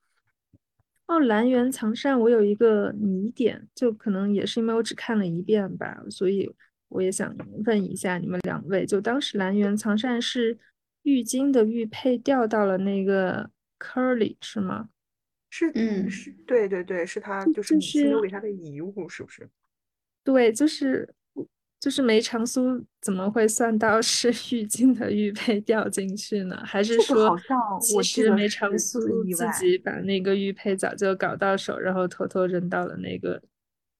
[1.05, 6.51] 哦，蓝园藏善，我有一个疑点，就可能也是因为我只看了一遍吧，所以
[6.87, 7.35] 我也想
[7.65, 10.57] 问一下你们两位，就当时蓝园藏善是
[11.03, 14.89] 玉京的玉佩掉到了那个坑里，是吗？
[15.51, 19.49] 是，嗯，是对对对，是他就是你亲留给他的遗物，是不是？
[20.23, 21.13] 对，就是。
[21.81, 26.61] 就是梅长苏怎么会算到 是玉京的玉佩掉进去呢？
[26.65, 27.39] 还是说，
[27.79, 33.41] 其实梅长苏自己把那个玉佩早就搞到手，然后偷偷扔到了那个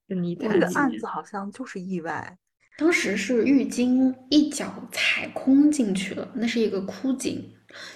[0.10, 0.60] 泥潭里面？
[0.60, 2.38] 这个案子好像就是意外。
[2.78, 7.50] 当时是玉京一脚踩空进去了，那是一个枯井，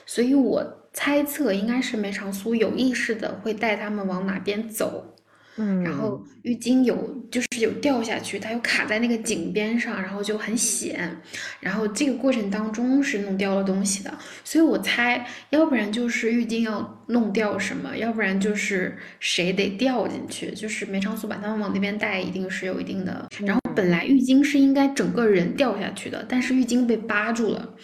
[0.05, 5.12] 所以我猜测应该是梅长苏有意识的会带他们往哪边走。
[5.57, 6.95] 嗯，然后浴巾有
[7.29, 11.15] 就是有掉下去，它又卡在那个井边上，然后就很险。
[11.59, 14.11] 然后这个过程当中是弄掉了东西的，
[14.43, 23.27] 所以我猜，要不然就是浴巾要弄掉什么，要不然就是谁得掉进去，就是梅长苏把他们往那边带，一定是有一定的。
[23.45, 27.75] 然后本来浴巾是应该整个人掉下去的，但是浴巾被扒住了，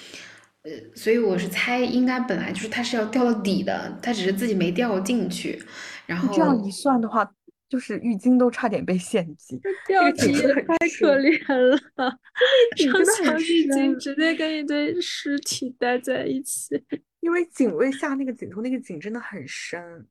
[0.63, 5.61] 呃，所以我是猜应该本来就是他是要掉到底的，他只是自己没掉进去。
[6.07, 7.29] 然后这样一算的话。
[7.69, 11.77] 就是浴巾都差点被献祭，掉井也太可怜了。
[12.75, 16.83] 长枪浴巾直接跟一堆尸体待在一起，
[17.21, 20.07] 因为警卫下那个井头，那个井真的很深。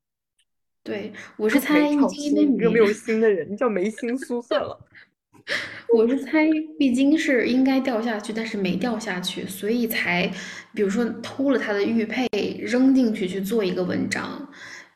[0.81, 4.79] 对，我是猜浴巾因为没有心的人，叫没心苏算了。
[5.93, 10.31] 我是猜浴巾是应该掉下去，但是没掉下去，所以才
[10.73, 12.27] 比如说偷了他的玉佩
[12.61, 14.48] 扔进去去做一个文章。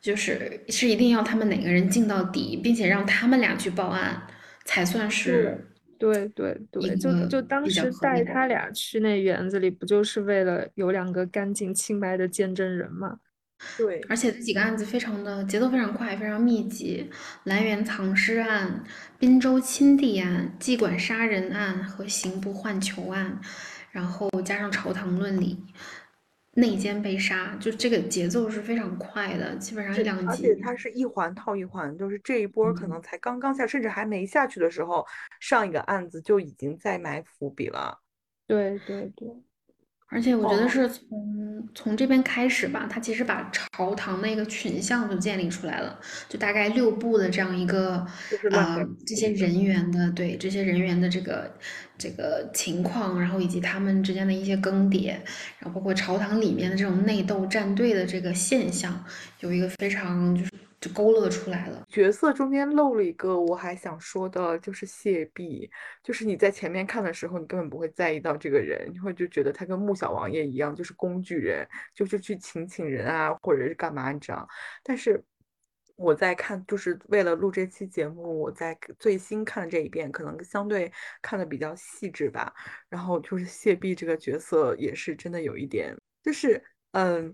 [0.03, 4.21] 就是是一定要他们哪个人进到底，并且让他们俩去报案，
[4.65, 5.65] 才算是
[5.97, 13.19] 对对对，就就当时带他俩去那园子里，不就是为了有两个干净清白的见证人吗？
[13.77, 17.09] 对，而且这几个案子非常的节奏非常快，非常密集，
[17.45, 18.83] 兰园藏尸案、
[19.17, 23.39] 滨州亲弟案、妓馆杀人案和刑部换囚案，
[23.91, 25.63] 然后加上朝堂论理。
[26.55, 30.25] 内奸被杀，就这个节奏是非常快的，基本上一两集。
[30.27, 35.05] 而且它是一环套一环，就是这一波可能才刚刚下，甚至还没下去的时候，
[35.39, 37.99] 上一个案子就已经在埋伏笔了。
[38.45, 39.27] 对对对。
[40.09, 48.05] 而且我觉得是从从这边开始吧，他其实把朝堂的一个群像就建立出来了，就大概六部的这样一个
[48.51, 51.51] 呃这些人员的对这些人员的这个
[51.97, 55.15] 这个情况，然后以及他们之间的一些更迭，
[55.60, 59.03] 然后包括朝堂里面的这种内斗站队的这个现象，
[59.39, 60.51] 有一个非常就是。
[60.84, 61.82] 就勾勒出来了。
[61.88, 65.71] 角色中间漏了一个，我还想说的，就是谢弼。
[66.03, 74.45] 就是你在前面看的时候，你根本不会在意到这个人，你会就觉得他跟穆小王爷一样，就是工具人，就是去请请人啊，或者是干嘛，你知道？
[74.84, 75.23] 但是
[75.95, 82.53] 我在看，就是为了录这期节目，我在最新看的这一遍，可能相对看的比较细致吧。
[82.89, 87.34] 然后就是谢弼这个角色也是真的有一点，就是嗯。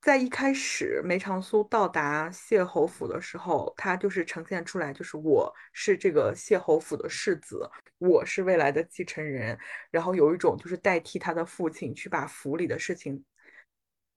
[0.00, 9.58] 在一开始，梅长苏到达谢侯府的时候，他就是呈现出来，就是我是这个谢侯府的世子，我是未来的继承人，
[9.90, 13.24] 然后有一种就是代替他的父亲去把府里的事情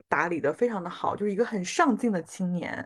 [0.09, 2.85] 打理的非常的好，就是一个很上进的青年。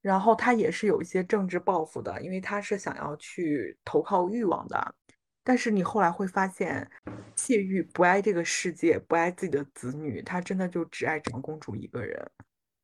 [0.00, 4.94] 然后他也是有一些政治抱负的，因为他是想要去投靠誉王的。
[5.42, 6.88] 但是你后来会发现，
[7.34, 12.30] 谢玉不爱这个世界，不爱自己的子女，他真的就只爱长公主一个人。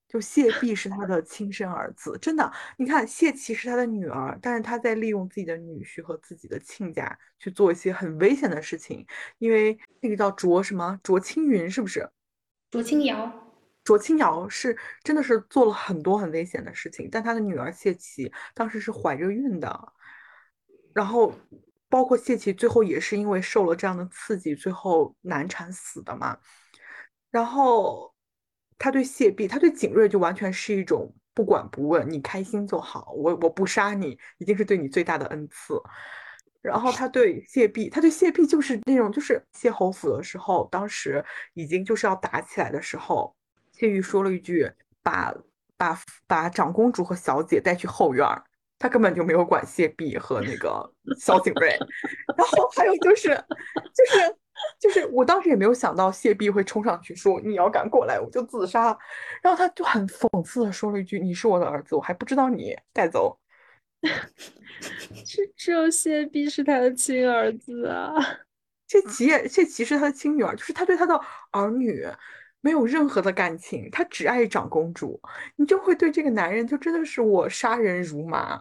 [0.08, 2.50] 就谢弼是他的亲生儿子，真的。
[2.78, 9.04] 你看谢琪是他的女儿，但是他在利用自己的女婿和自己的亲家去做一些很危险的事情。
[9.38, 12.08] 因为那个叫卓什么卓青云，是不是？
[12.70, 13.43] 卓青瑶，
[13.84, 19.92] 卓青瑶是真的是做了很多很危险的事情，但他的女儿谢琪当时是怀着孕的，
[20.92, 21.32] 然后。
[21.90, 26.36] 包括谢琪最后也是因为受了这样的刺激，最后难产死的嘛。
[27.30, 28.12] 然后
[28.76, 35.80] 他对谢弼，他对景睿就完全是一种不管不问，你开心就好，我我不杀你，一定是对你最大的恩赐。
[36.60, 43.36] 然后他对谢弼，他对谢弼就是那种，就是谢侯府的时候，当时已经就是要打起来的时候，
[43.84, 44.70] 谢玉说了一句
[45.04, 45.34] ：“把
[45.76, 48.26] 把把长公主和小姐带去后院。”
[48.78, 51.68] 他根本就没有管谢碧和那个萧景睿。
[52.36, 53.28] 然后还有就是，
[53.94, 54.36] 就是
[54.80, 58.96] 就是我当时也没有想到谢碧会冲上去说你要敢过来我就自杀。
[59.42, 63.38] 然后他就很讽刺的说了一句：“你是我的儿子，我还不知道你带走。
[65.24, 68.14] ”只只有谢碧是他的亲儿子啊。
[68.88, 71.18] 谢琪也，谢琪是他的亲女儿，就是他对他的
[71.52, 72.06] 儿女
[72.64, 75.20] 没有任何的感情，他只爱长公主。
[75.56, 78.58] 你就会对这个男人，就真的是我杀人如麻，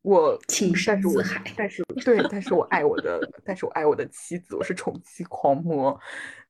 [0.00, 1.44] 我情深似海。
[1.54, 6.00] 但是对，但是我爱我的，但是我爱我的妻子，我是宠妻狂魔。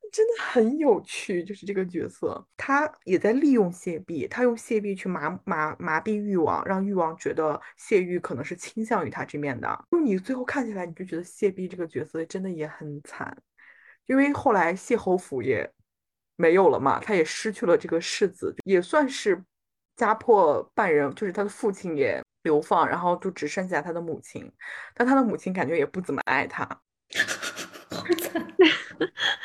[0.09, 9.85] 真的很有趣，就是这个角色，他也在利用谢碧，他用谢碧去麻麻麻痹誉王，让誉王觉得谢玉可能是倾向于他这面的。
[9.91, 13.37] 就你最后看起来，你就觉得谢碧这个角色真的也很惨，
[14.07, 15.69] 因为后来谢侯府也
[16.39, 19.43] 没有了嘛，他也失去了这个世子，也算是
[19.97, 24.49] 家破半人，就是他的父亲也流放，然后就只剩下他的母亲，
[24.95, 26.65] 但他的母亲感觉也不怎么爱他。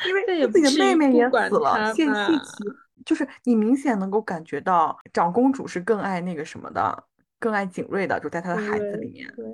[0.07, 1.93] 因为自己的妹妹也死了。
[1.93, 2.63] 谢谢琪，
[3.05, 7.03] 就是你明显能够感觉到长公主是更爱那个什么的，
[7.41, 9.27] 更爱景睿的，就在他的孩子里面。
[9.35, 9.45] 对，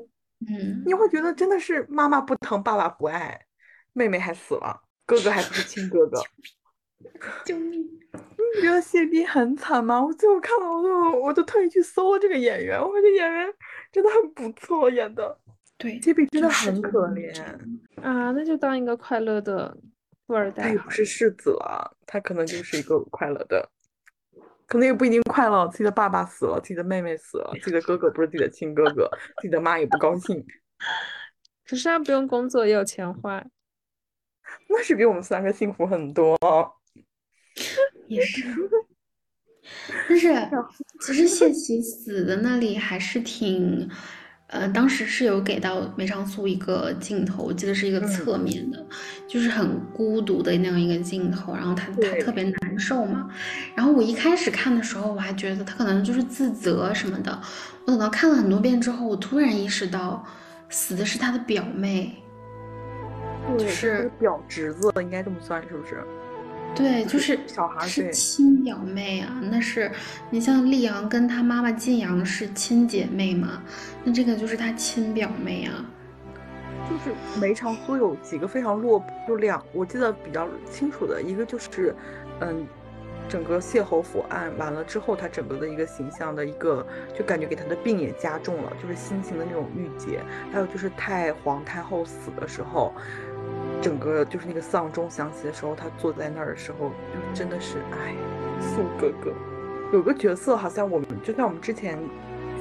[0.48, 3.48] 嗯，你会觉得真的是妈妈不疼，爸爸不爱，
[3.94, 6.22] 妹妹还死了，哥哥还不是亲哥哥。
[7.45, 7.82] 救命！
[8.56, 10.04] 你觉得谢斌很惨吗？
[10.04, 13.54] 我最后看了，我都我都特意去搜了这个演员，我觉得演员
[13.91, 15.38] 真的很不错，演的。
[15.78, 17.34] 对，谢斌真的很可怜
[18.02, 19.76] 啊，那就当一个快乐的
[20.28, 20.64] 富二代。
[20.64, 23.68] 他也不是世子了，他可能就是一个快乐的，
[24.68, 25.68] 可能也不一定快乐。
[25.70, 30.45] 自己的爸爸死了，自己的妹妹死了，自己的哥哥不是自己的亲哥哥，自己的妈也不高兴。
[31.68, 33.43] 可是他不用工作也有钱花，
[34.68, 36.38] 那是比我们三个幸福很多。
[38.16, 38.43] 也是，
[40.09, 40.34] 但是
[41.01, 43.89] 其实谢琪死的那里还是挺。
[44.47, 48.86] 呃，当时是有给到梅长苏一个镜头，我记得是一个侧面的，
[49.26, 53.32] 就是很孤独的那样一个镜头，然后他他特别难受嘛。
[53.74, 57.41] 然后我一开始看的时候，我还觉得他可能就是自责什么的。
[57.86, 60.22] 我等到看了很多遍之后，我突然意识到，
[60.68, 62.14] 死的是他的表妹，
[63.57, 66.03] 就是表侄子，应该这么算，是不是？
[66.74, 69.91] 对，就是小孩是亲表妹啊，那是
[70.30, 73.61] 你像丽阳跟她妈妈晋阳是亲姐妹嘛，
[74.03, 75.86] 那这个就是她亲表妹啊。
[76.89, 81.95] 就是梅长苏有几个非常落，就两，我记得比较清楚的一个就是，
[82.39, 82.65] 嗯，
[83.30, 86.86] 整个谢侯府案完了之后，他整个的一个形象的一个，
[87.17, 90.22] 就感觉给他的病也加重了，就是心情的那种郁结。
[90.51, 92.93] 还有就是太皇太后死的时候。
[93.82, 98.15] 整个就是那个丧钟响起的时候，他坐在那儿的时候，就真的是哎，
[98.59, 99.34] 苏哥哥，
[99.91, 101.97] 有个角色好像我们就在我们之前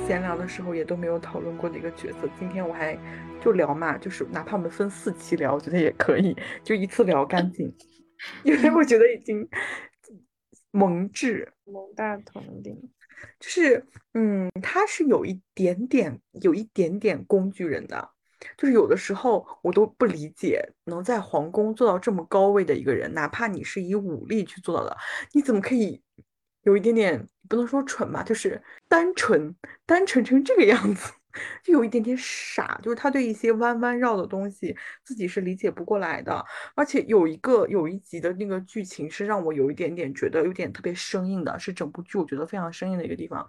[0.06, 2.98] 闲聊的时候也都没有讨论过的一个角色，今天我还
[3.38, 7.70] 就聊嘛，就是哪怕我们分四期聊，我觉得也可以，就一次聊干净，
[8.42, 9.46] 因为我觉得已经
[10.70, 12.74] 蒙智蒙大统领，
[13.38, 18.10] 就是嗯，他是有一点点有一点点工具人的。
[18.56, 24.96] 就是有的时候我都不理解，能在皇宫做到这么高位的一个人，哪怕你是以武力去做到的，
[25.32, 26.00] 你怎么可以
[26.62, 29.54] 有一点点不能说蠢吧，就是单纯
[29.86, 31.12] 单纯成这个样子，
[31.64, 36.44] 就有一点点傻，就是他对一些弯弯绕的东西自己是理解不过来的。
[36.74, 43.48] 而且有一个有一集的那个剧情是让我有一点点觉得有点特别生硬的，是整部剧我觉得非常生硬的一个地方。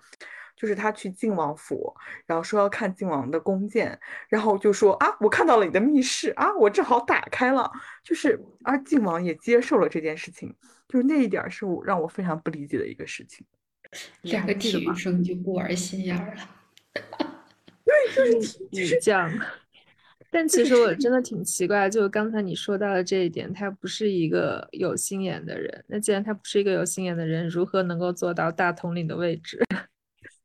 [0.62, 1.92] 就是他去靖王府，
[2.28, 4.00] 然后说要看靖王的弓箭，
[4.30, 7.72] 然后就说啊，我看到了你的密室啊，我正好打开了。
[8.04, 10.56] 就是而靖王也接受了这件事情，
[10.88, 13.44] 就是那一点是我让我非常不理解的一个事情。
[14.22, 16.48] 两个体育生就不玩心眼儿了。
[17.84, 19.32] 对，就是女将。
[20.34, 25.84] 但其实我真的挺奇怪，就刚才你说到的这一点，他不是一个有心眼的人。
[25.88, 29.60] 那既然他不是一个有心眼的人，如何能够做到大统领的位置？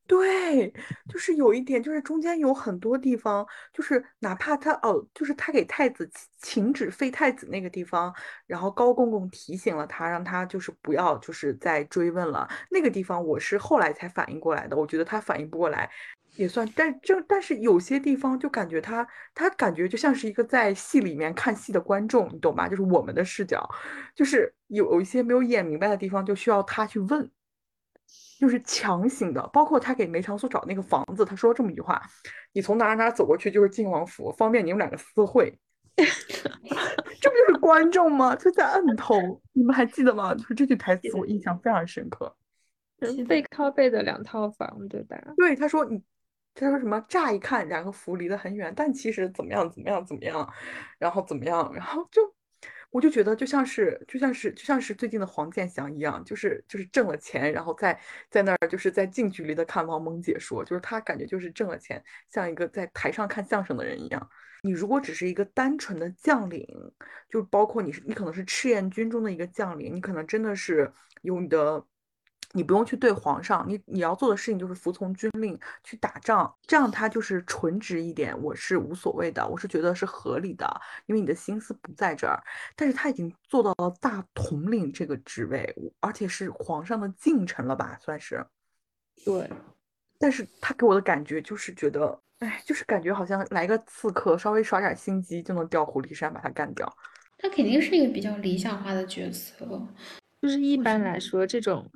[0.07, 0.73] 对，
[1.09, 8.15] 就是有一点，就是中间有很多地方，就是哪怕他哦，就是他给太子请旨废太子那个地方，
[8.47, 12.49] 然后高公公提醒了他，让他就是不要就是再追问了。
[12.71, 15.91] 那个地方我是后来才反应过来的，我觉得他反应不过来
[16.37, 22.69] 也算，但这但是有些地方就感觉他他感觉就像是一个在戏里面看戏的观众，你懂吧？
[22.69, 23.69] 就是我们的视角，
[24.15, 27.29] 就是有一些没有演明白的地方，就需要他去问。
[28.39, 32.03] 就是强行的，包括他给梅长苏找那个房子，他说这么一句话
[32.53, 35.59] ：“你从哪哪走过去就是靖王府，方便你们两个私会。
[35.97, 38.37] ”这不就是观众吗？
[38.37, 39.17] 就在摁头，
[39.53, 40.35] 你们还记得吗？
[40.35, 42.37] 就是这句台词，我印象非常深刻。
[43.27, 45.17] 背靠背的两套房，对吧？
[45.37, 46.03] 对，他说你
[46.55, 46.99] 他说什么？
[47.09, 50.51] 乍一看两个府离得很远，但其实怎么样怎么样怎么样，
[50.99, 52.23] 然后怎么样，然后就
[52.91, 57.99] 我就觉得就像是就像是就像是最近的黄健翔一样，就是就是挣了钱，然后在
[58.31, 64.31] 在那儿就是在近距离的看王蒙解说，就是他感觉就是挣了钱，像一个在台上看相声的人一样。
[64.63, 66.67] 你如果只是一个单纯的将领，
[67.31, 70.91] 就包括你是你可能是赤焰军中的一个将领，你可能真的是
[71.23, 71.85] 有你的。
[72.57, 80.67] 你不用去对皇上，你你要做的事情就是服从军令去打仗，这样他就是纯直一点，我是无所谓的，我是觉得是合理的，
[81.05, 82.43] 因为你的心思不在这儿。
[82.75, 88.43] 但是他已经做到了大统领这个职位，而且是皇上的近臣了吧，算是。
[89.23, 89.51] 对，
[90.19, 96.91] 但是他给我的感觉就是觉得，哎，就是感觉好像来个刺客，稍微耍点心机就能调虎离山把他干掉。
[97.37, 99.67] 他肯定是一个比较理想化的角色，
[100.41, 101.87] 就是一般来说这种。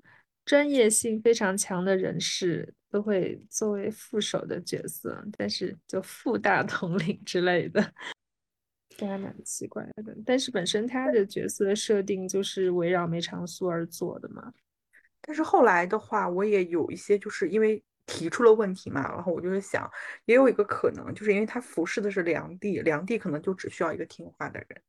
[0.50, 7.94] 专业性非常强的人士都会作为副手的角色，但是就副大统领之类的，
[8.88, 10.12] 这还蛮奇怪的。
[10.26, 14.52] 但是本身他的角色设定就是围绕梅长苏而做的嘛。
[15.20, 19.88] 但是后来的话，我也有一些就是因为提出了问题嘛，然后我就是想，
[20.24, 24.82] 也有一个可能，就是因为他服侍的是梁帝，梁帝可能就只需要一个听话的人。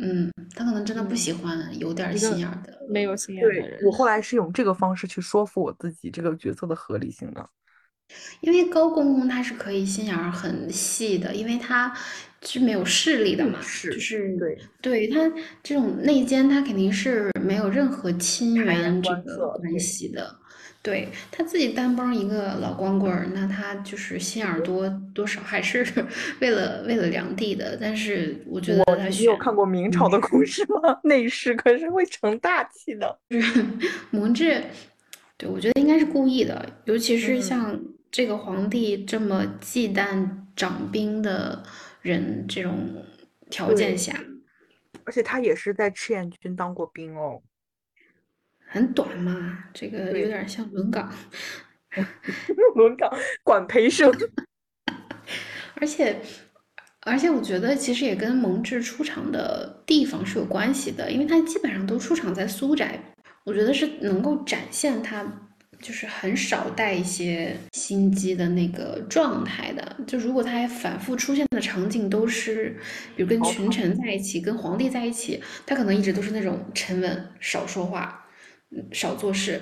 [0.00, 3.80] 嗯，他可能真的不喜欢有点心眼的、没有心眼的人。
[3.84, 7.48] 我后来是用这个方式去说服我自己这个角色的合理性的。
[8.40, 11.94] 因为高公公他是可以心眼很细的，因为他
[12.42, 15.30] 是没有势力的嘛，是就是对对他
[15.62, 20.34] 这种内奸，他肯定是没有任何亲缘这个关系的。
[20.88, 25.86] 对他自己单帮一个老光棍儿，那他就是心眼多，多少还是
[26.40, 27.76] 为了为了梁帝的。
[27.78, 30.98] 但是我觉得他你有看过明朝的故事吗？
[31.04, 33.18] 内侍可是会成大器的。
[34.10, 34.62] 蒙挚，
[35.36, 37.78] 对我觉得应该是故意的，尤其是像
[38.10, 40.26] 这个皇帝这么忌惮
[40.56, 41.62] 掌兵的
[42.00, 43.04] 人这种
[43.50, 44.18] 条件下，
[45.04, 47.42] 而且他也是在赤焰军当过兵哦。
[48.68, 51.12] 很短嘛，这个有点像轮岗，
[52.76, 53.10] 轮岗
[53.42, 54.12] 管培生，
[55.80, 56.20] 而且
[57.00, 63.00] 而且我觉得其实也跟蒙挚出场的地方是有关系的，因为他基本上都出场在苏宅，
[63.44, 65.24] 我觉得是能够展现他
[65.80, 69.96] 就是很少带一些心机的那个状态的。
[70.06, 72.76] 就如果他还反复出现的场景都是，
[73.16, 78.26] 比如跟群臣在一起，跟皇帝在一起，他可能一直都是那种沉稳，少说话。
[78.92, 79.60] 少做事，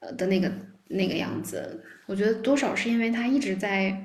[0.00, 0.50] 呃的那个
[0.88, 3.96] 那个样子，我觉得多少是因为他一直在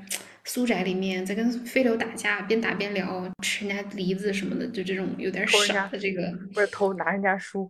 [0.43, 7.69] 苏宅里面，在跟飞流打架，边打边聊，吃人家梨子什么的，就这种有点傻的这个，不是偷拿人家书，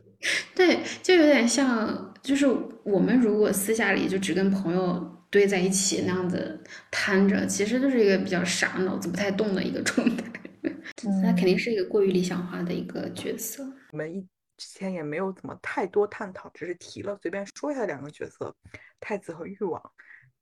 [0.54, 2.46] 对，就有点像，就是
[2.84, 10.24] 我们如果私下里就只跟朋友堆在一起那样子摊着，其实就是一个比较傻、脑子不太动的一个状态。
[11.22, 13.64] 他肯定是一个过于理想化的一个角色。
[13.92, 14.26] 我们一。
[14.60, 18.54] 之前也没有怎么太多探讨，只是提了，随便说一下两个角色，
[19.00, 19.82] 太子和誉王，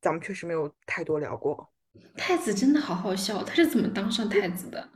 [0.01, 1.71] 咱们确实没有太多聊过。
[2.17, 4.89] 太子真的好好笑，他是怎么当上太子的？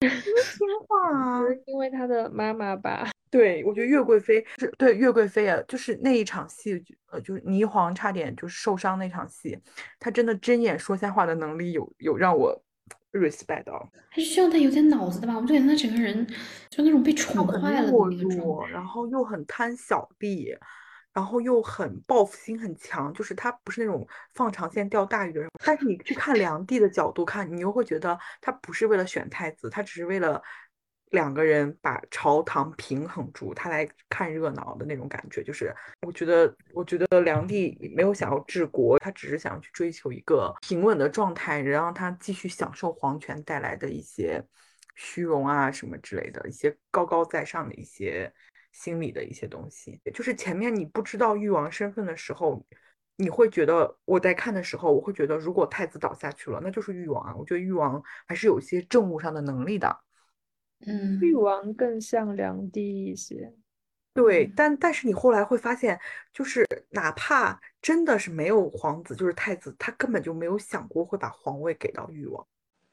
[0.00, 3.10] 因为听话啊，因为他的妈妈吧。
[3.30, 9.58] 对，我觉得岳贵妃是对岳贵妃啊，就是那一场戏，呃，就是霓凰差点就是受伤那场戏，
[9.98, 12.64] 她真的睁眼说瞎话的能力有有让我。
[13.12, 15.34] Respect 到，还是需要他有点脑子的吧？
[15.36, 16.26] 我就感觉得他整个人
[16.70, 20.54] 就那种被宠坏了的那种，然后又很贪小利，
[21.12, 25.50] 然后又很报复心很强，就是他不是那种放长线钓大鱼的人。
[25.64, 30.42] 但是你去看 梁帝的角度看，你又会觉得他不是为了选太子，他只是为了。
[31.12, 35.74] 两个人把朝堂平衡住，他来看热闹的那种感觉，就是
[36.06, 44.42] 我觉得，我觉得梁帝没有想要治国，他只是想要去追求一个平稳的状态，让他继续享受皇权带来的一些
[44.94, 48.32] 虚荣啊什么之类的一些高高在上的一些
[48.72, 50.00] 心理的一些东西。
[50.14, 52.64] 就是前面你不知道誉王身份的时候，
[53.16, 57.34] 你会觉得我在看的时候，我会觉得如果太子倒下去了，那就是誉王啊。
[57.36, 59.94] 我觉得誉王还是有一些政务上的能力的。
[60.86, 63.52] 嗯，誉王更像梁帝一些，
[64.14, 65.98] 对，但但是你后来会发现，
[66.32, 72.46] 就是哪怕真的是没有皇子，就是太子，他根本就没有想过会把皇位给到誉王。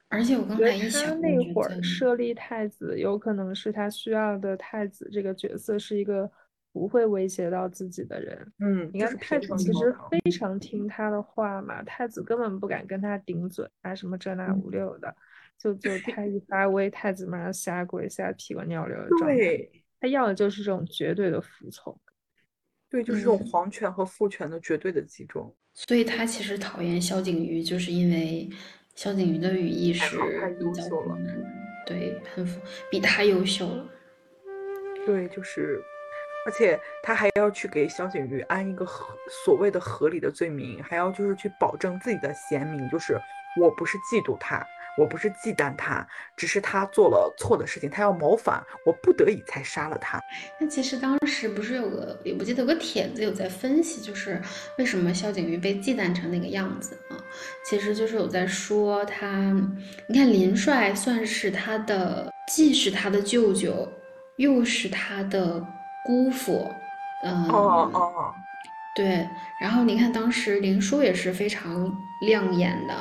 [0.08, 6.28] 而且我刚才一想，那会儿设立太子，有可能是他需要的太子这个角色是一个
[6.72, 8.52] 不会威胁到自己的人。
[8.58, 15.14] 嗯，你看太子其实非常听他的话嘛，太子根本不敢跟他顶嘴啊，什么这那五六的。
[15.62, 19.36] 就就他一发威，太子马上下跪下屁滚尿流的状态。
[20.00, 21.96] 他要的就是这种绝对的服从。
[22.88, 25.54] 对，就是这种皇权和父权的绝对的集中。
[25.74, 28.48] 所以他其实讨厌萧景瑜，就是因为
[28.94, 31.18] 萧景瑜的羽翼是比较了，
[31.86, 32.44] 对，很
[32.90, 33.86] 比他优秀了。
[35.04, 35.80] 对，就是。
[36.46, 43.20] 而且他还要去给萧景瑜安一个合所谓的合理的罪名，还要就是去保证自己的贤明，就是
[43.60, 44.66] 我不是嫉妒他，
[45.00, 50.20] 我不是忌惮他，只是他做了错的事情，他要谋反，我不得已才杀了他。
[50.60, 54.40] 那其实当时不是有个，也不记得有个帖子有在分析，就是
[54.76, 57.16] 为什么萧景瑜被忌惮成那个样子啊？
[57.64, 59.26] 其实就是有在说他，
[60.06, 63.90] 你看林帅算是他的，既是他的舅舅，
[64.36, 65.66] 又是他的。
[66.02, 66.66] 姑父，
[67.22, 68.34] 嗯，哦哦，
[68.96, 69.28] 对，
[69.60, 72.94] 然后你看当时林殊也是非常亮眼的，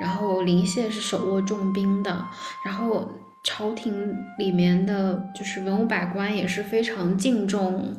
[0.00, 2.26] 然后林燮是手握重兵的，
[2.64, 3.10] 然后
[3.44, 7.94] 朝廷里面的就是文武百官也是非常敬重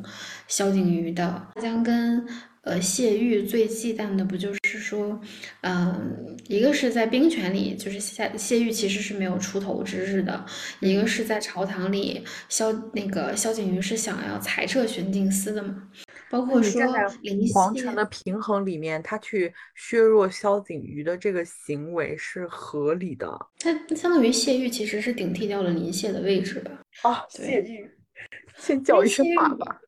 [0.48, 2.26] 萧景瑜的，他将跟。
[2.62, 5.18] 呃，谢玉最忌惮的不就是说，
[5.62, 10.44] 嗯，一个是在兵权里，就是谢谢玉其实是没有出头之日的；
[10.80, 15.74] 一个是在朝堂里，萧那个萧景瑜是想要裁撤巡定司的嘛。
[16.30, 16.80] 包括说
[17.52, 23.28] 皇城的平衡里面，他去削弱萧景瑜的这个行为是合理的。
[23.58, 26.70] 他相当于谢玉其实是顶替掉了林谢的位置吧？
[27.02, 27.90] 啊，谢玉，
[28.56, 29.80] 先叫一声爸爸。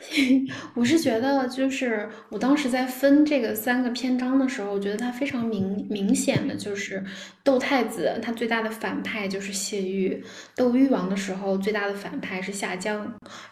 [0.74, 7.04] 我是觉得，就是我当时在分这个三个篇章的时候，我觉得它非常明明显的就是
[7.42, 10.22] 斗太子，他最大的反派就是谢玉；
[10.54, 13.04] 斗玉王的时候，最大的反派是夏江；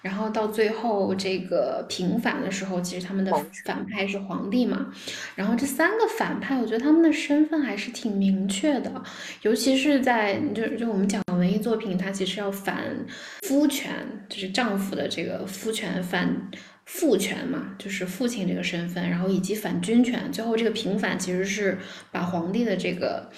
[0.02, 3.32] 然后到最后这个平反的时候，其实他们的
[3.64, 4.92] 反派是皇帝嘛。
[5.34, 9.02] 然后这三个反派，我觉得他们的身份还是挺明确的，
[9.42, 13.06] 尤其是在就就我们讲文艺作品，它其实要反
[13.42, 13.90] 夫权，
[14.28, 16.50] 就是丈夫的这个夫权反。
[16.88, 21.76] 父权嘛，就是父亲这个身份，然后以及反君权，最后这个平反其实是
[22.12, 23.28] 把皇帝的这个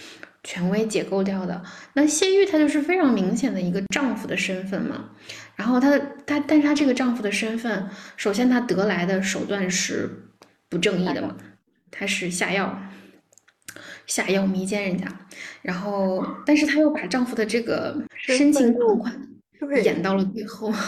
[0.45, 1.63] 权威解构掉的。
[1.95, 5.13] 那谢玉她就是非常明显的一个丈夫的身份嘛，
[5.57, 7.89] 然后她的她，但是她这个丈夫的身份，
[8.19, 10.11] 首先她得来的手段是
[10.69, 11.35] 不正义的嘛，
[11.91, 12.83] 他是下药，
[14.09, 15.07] 下药迷奸人家，
[15.63, 18.99] 然后但是她又把丈夫的这个深情款
[19.61, 20.73] 款演到了最后。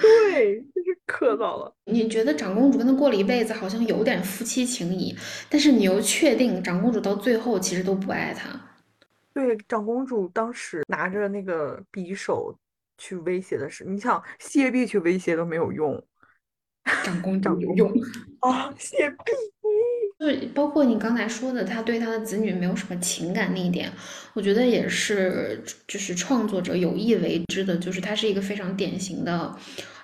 [0.00, 1.74] 对，就是磕到了。
[1.86, 5.12] 你觉得长公主跟他过了一辈子，好像有点夫妻情谊，
[5.50, 8.48] 但是你又确定长公主到最后其实都不爱他。
[9.32, 12.56] 对，长公主当时拿着那个匕首
[12.96, 16.00] 去威胁的是，你想谢璧去威胁都没有用，
[17.02, 17.92] 长公主有用
[18.42, 19.53] 啊，谢璧。
[20.24, 23.92] 对，包括你刚才说的，他对他的子女没有什么情感那一点，
[24.32, 29.54] 我觉得也是，就是创作者有意为之的，就是他是一个非常典型的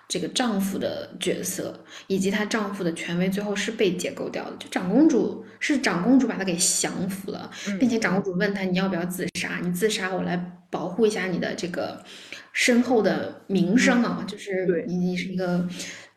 [0.07, 4.55] 这个丈夫的角色，以及她丈夫的权威最后是被解构掉的。
[4.59, 9.59] 就长公主是长公主把她给降服了，并且长公主问他你要不要自杀？
[9.63, 10.37] 你自杀我来
[10.69, 12.05] 保护一下你的这个
[12.53, 15.67] 身后的名声啊，就是你你是一个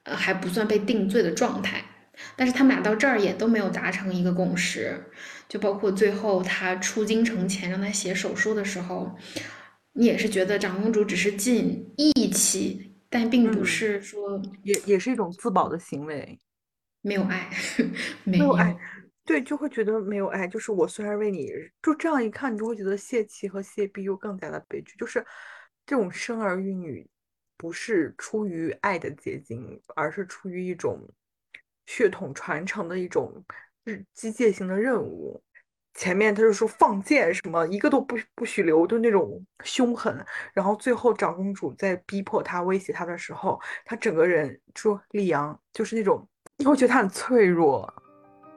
[0.04, 1.86] 呃还不算被定罪的状态。
[2.36, 5.00] 但是他们俩到这儿也都没有达成一个共识，
[5.48, 9.16] 就包括最后他出京城前让他写手书的时候，
[9.94, 16.40] 你也是觉得长公主只是尽义气，但并不是说也也是一种自保的行为，
[17.02, 17.50] 没有爱，
[18.26, 18.76] 没有爱，
[19.24, 20.48] 对，就会觉得没有爱。
[20.48, 25.24] 就是我虽然为你，就这样一看，你就会觉得谢琪和谢璧又更加的悲剧，就是
[25.86, 27.08] 这种生儿育女
[27.58, 31.00] 不是出于爱的结晶，而是出于一种。
[31.86, 33.44] 血统传承的一种
[33.84, 35.42] 日机械性的任务，
[35.94, 40.26] 前面他就说放箭什么一个都不不许留，就那种凶狠。
[40.54, 46.28] 然后最后长公主在逼迫他、威胁他的时候，他整个人说李阳就是那种，
[46.58, 47.94] 你会觉得他很脆弱，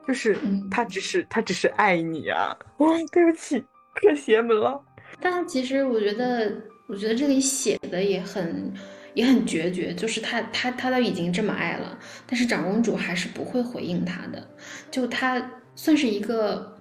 [0.06, 0.38] 就是
[0.70, 2.56] 他只是他只是爱你啊！
[2.78, 3.64] 哦，对不起，
[3.96, 4.80] 太邪门了。
[5.20, 6.52] 但其实我觉得，
[6.86, 8.72] 我觉得这里写的也很。
[9.16, 14.46] 也很决绝，就是他他他都已经这么爱了，但是长公主还是不会回应他的，
[14.90, 16.78] 就他算是一个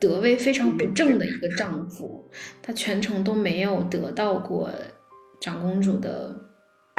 [0.00, 2.28] 德位非常不正的一个丈夫，
[2.60, 4.68] 他全程都没有得到过
[5.40, 6.34] 长公主的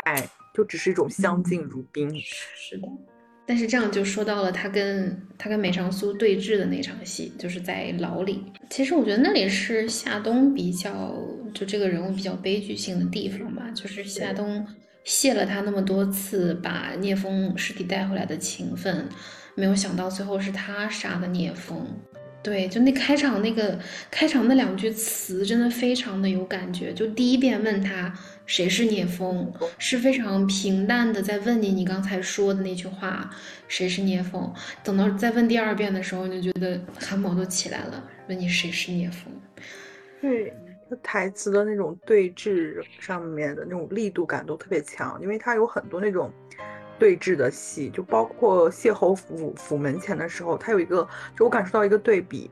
[0.06, 2.10] 爱，就只是一种相敬如宾。
[2.22, 2.88] 是的。
[3.46, 8.46] 但是这样就说到了他跟他跟梅长苏对峙的那场戏，就是在牢里。
[8.70, 11.14] 其实我觉得那里是夏冬比较
[11.54, 14.66] 就这个人物比较悲剧性的地方吧，就是夏冬
[15.04, 19.08] 谢了他那么多次把聂风尸体带回来的情分，
[19.56, 21.88] 没有想到最后是他杀的聂风。
[22.43, 23.78] 对，就那开场那个
[24.10, 26.91] 开场那两句词真的非常的有感觉。
[26.91, 28.12] 就第一遍问他
[28.47, 33.30] 谁是聂风，是非常平淡的在问你你刚才说的那句话，
[33.68, 34.52] 谁是聂风。
[34.84, 39.32] 等到再问第二遍的时候，你就觉得汗毛都起来了，问你谁是聂风。
[40.20, 40.52] 对，
[40.98, 46.32] 台词的那种对峙上面的那种力度感都特别强，因为它有很多那种。
[47.00, 50.98] 对峙的戏，就包括谢侯府府门前的时候，他有一个，
[51.36, 52.52] 就我感受到一个对比，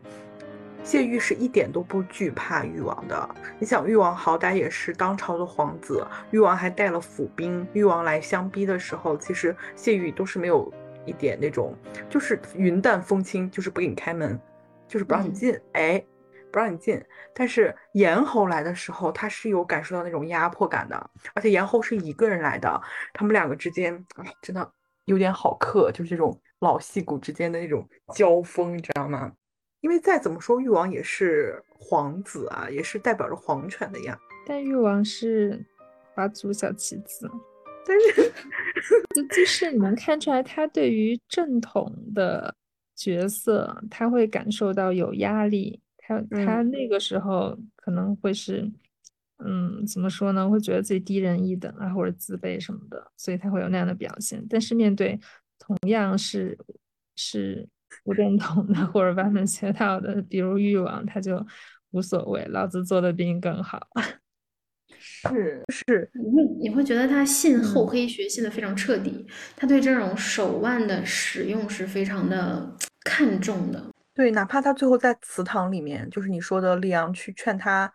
[0.83, 3.29] 谢玉是一点都不惧怕誉王的。
[3.59, 10.73] 你想，誉王好歹也是当朝的皇子，誉王还带了府兵，誉王来相逼的时候，其实谢玉都是没有
[11.05, 11.75] 一点那种，
[12.09, 14.39] 就是云淡风轻，就是不给你开门，
[14.87, 16.03] 就是不让你进，哎。
[16.51, 17.01] 不让你进，
[17.33, 22.81] 但是严侯来的时候，他是有感受到那种压迫感的，而且严侯是一个人来的，
[23.13, 24.71] 他们两个之间啊，真的
[25.05, 29.31] 有点好客，就是这种老戏骨之间的那种交锋，你知道吗？
[29.81, 34.17] 因为再怎么说，誉王也是皇子啊，也是代表着皇权的呀。
[34.45, 35.65] 但誉王是
[36.13, 37.29] 华族小棋子，
[37.87, 38.33] 但是
[39.15, 42.53] 就就是你能看出来，他对于正统的
[42.95, 45.79] 角色，他会感受到有压力。
[46.09, 48.67] 他他那个时候可能会是，
[49.45, 50.49] 嗯，怎么说呢？
[50.49, 54.43] 会觉得自己低人一等啊，或者自卑什么的，所以他会有那样的表现。
[54.49, 55.19] 但是面对
[55.59, 56.57] 同样是
[57.15, 57.69] 是
[58.03, 61.45] 不认同的或者歪门邪道的，比如欲望，他就
[61.91, 63.87] 无所谓，老子做的比你更好。
[64.97, 73.85] 是是，你会你会觉得他信厚黑学信的非常彻底，他对这种手腕的使用是非常的 看重的。
[74.19, 77.89] 对，哪怕他最后在祠堂里面，就是你说的李阳去劝他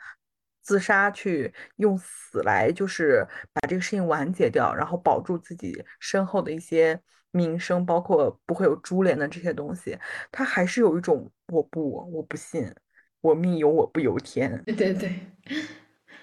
[0.63, 6.99] 自杀，去用死来就是把这个事情完结掉，然后保住自己身后的一些
[7.31, 9.99] 名声，包括不会有株连的这些东西，
[10.33, 12.75] 他还是有一种我不我不信，
[13.21, 14.63] 我命由我不由天。
[14.65, 15.15] 对对对，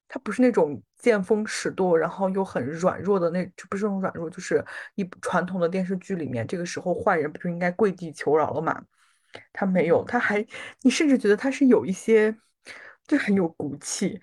[0.08, 8.84] 他不是那种见风使舵，然后又很软弱的那，就不是那种软弱，就是一传统的电视剧里面，这个时候坏人不就应该跪地求饶了吗？
[9.54, 10.46] 他没有，他还，
[10.82, 12.36] 你甚至觉得他是有一些，
[13.08, 14.20] 就很有骨气。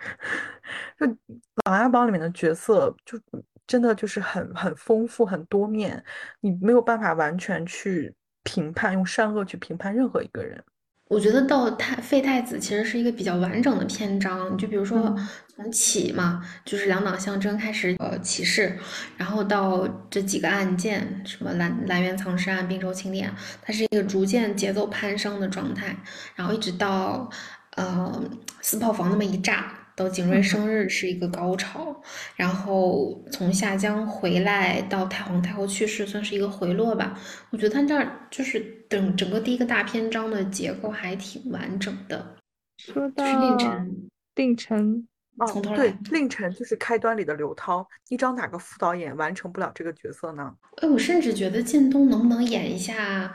[0.98, 1.06] 就
[1.64, 3.18] 《琅琊榜》里面的角色，就
[3.66, 6.02] 真的就是很很丰富、很多面，
[6.40, 10.62] 你没有办法完全去评判，用善恶去评判任何一个人。
[11.08, 15.16] 我觉得到太废太子其实是一个比较完整的篇章，就比如说
[15.56, 18.78] 从起嘛，就是两党相争开始，呃起事，
[19.16, 23.32] 然后到这几个案件，什么蓝蓝园藏尸案、并州清点，
[23.62, 25.96] 它是一个逐渐节奏攀升的状态，
[26.36, 27.28] 然后一直到
[27.76, 28.22] 呃
[28.60, 29.74] 四炮房那么一炸。
[29.96, 32.00] 到景睿生日是一个高潮，
[32.36, 37.18] 然后从下江回来到太皇太后去世算是一个回落吧。
[37.50, 42.36] 我觉得他这儿就是整整个第一个大篇章的结构还挺完整的。
[42.76, 45.08] 说到令晨，令晨
[45.46, 45.76] 从头来。
[45.76, 47.86] 对，令晨就是开端里的刘涛。
[48.08, 50.54] 你找哪个副导演完成不了这个角色呢？
[50.76, 53.34] 哎，我甚至觉得靳东能不能演一下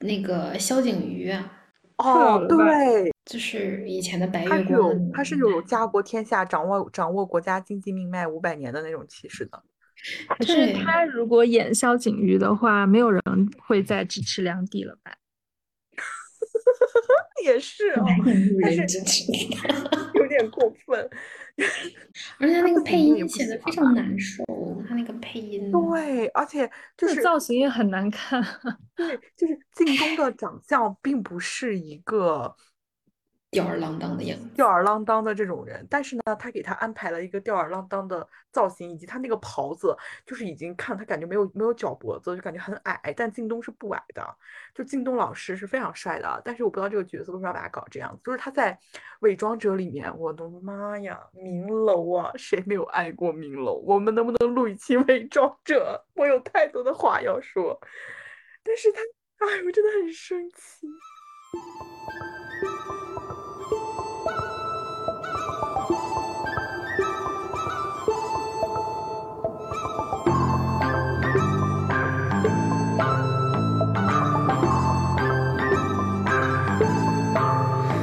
[0.00, 1.52] 那个萧景瑜啊？
[1.98, 3.12] 哦，对。
[3.24, 9.60] 就是以前的白月光，他是有家国天下、掌握掌握国家经济命脉五百年的那种气势的。
[10.38, 13.22] 可是他如果演萧景瑜的话，没有人
[13.58, 15.12] 会再支持梁帝了吧？
[17.44, 18.06] 也是 哦，
[18.62, 18.80] 但是
[20.14, 21.10] 有点过分。
[22.38, 24.44] 而且他那个配音显得非常难受，
[24.86, 25.72] 他那个配音。
[25.72, 28.42] 对，而且就是造型也很难看。
[28.94, 32.54] 对，就是靳东的长相并不是一个。
[33.62, 43.00] 吊儿郎当的样子，吊儿郎当的这种人，但是呢，他给他安排了一个吊儿郎当的造型，以及他那个袍子，就是已经看他感觉没有没有脚脖子，就感觉很矮。
[43.16, 44.22] 但靳东是不矮的，
[44.74, 48.18] 就靳东老师是非常帅的，但是我不知道这个角色为什么要把他搞这样。
[48.22, 48.72] 就是他在
[49.20, 53.82] 《伪装者》里面，我的妈呀，明楼啊，谁没有爱过明楼？
[53.86, 56.04] 我们能不能录一期《伪装者》？
[56.20, 57.80] 我有太多的话要说，
[58.62, 59.00] 但是他，
[59.46, 60.86] 哎，我真的很生气。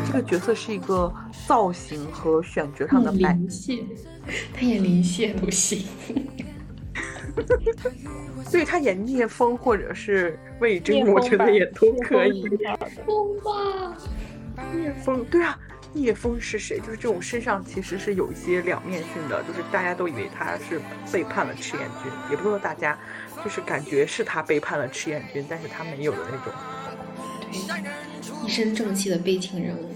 [0.05, 1.11] 这个角色是一个
[1.47, 3.84] 造型和选角上的白蟹，
[4.53, 5.86] 他演林蟹都行。
[8.45, 12.43] 所以他演聂风或者是魏征，我觉得也都可以。
[13.03, 13.97] 风吧，
[14.73, 15.57] 聂风，对啊，
[15.93, 16.79] 聂风是谁？
[16.79, 20.81] 就是这种身上其实是有一些两面性的，就是大家都以为他是
[21.11, 22.97] 背叛了赤焰军，也不说大家，
[23.43, 26.53] 就是感觉是他背叛了赤焰军，但是他没有的那种。
[27.51, 27.83] 对。
[28.45, 29.95] 一身正气的悲情人物，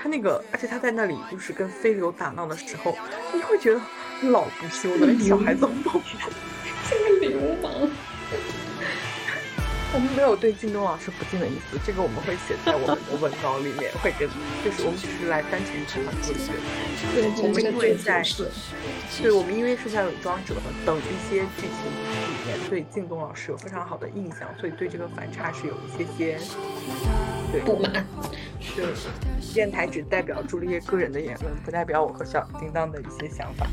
[0.00, 2.96] 他那个，而且他在那里就是跟飞流打闹的时候，
[3.32, 3.80] 你会觉得
[4.30, 6.02] 老不休的 小孩子疯，
[6.90, 7.88] 这个流氓。
[9.94, 14.28] 我们没有对靳东老师不敬的意思，这个我们会写在我们的文稿里面，会跟
[14.62, 16.52] 就是我们只是来单纯采访这个角色。
[17.14, 18.22] 对，我们因为在，
[19.22, 26.38] 对我们因为是在伪装者等一些剧情里面对靳东老师有非常好的印象，所以对这个反差是有一些些
[27.50, 28.06] 对不满。
[28.78, 28.86] 对，
[29.52, 33.66] 电台只代表朱丽叶个人的言论，不代表我和小叮当的一些想法。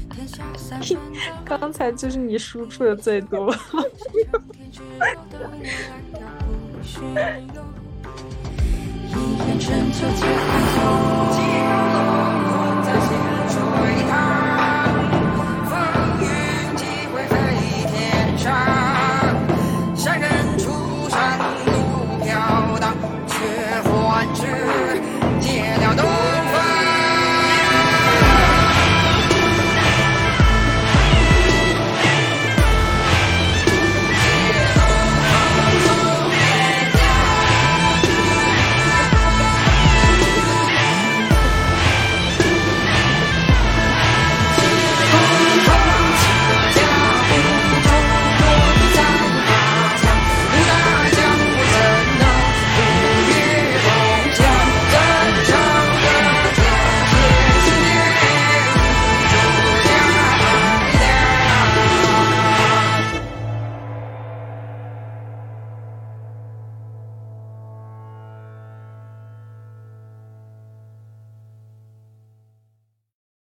[1.45, 3.55] 刚才就是你输出的最多。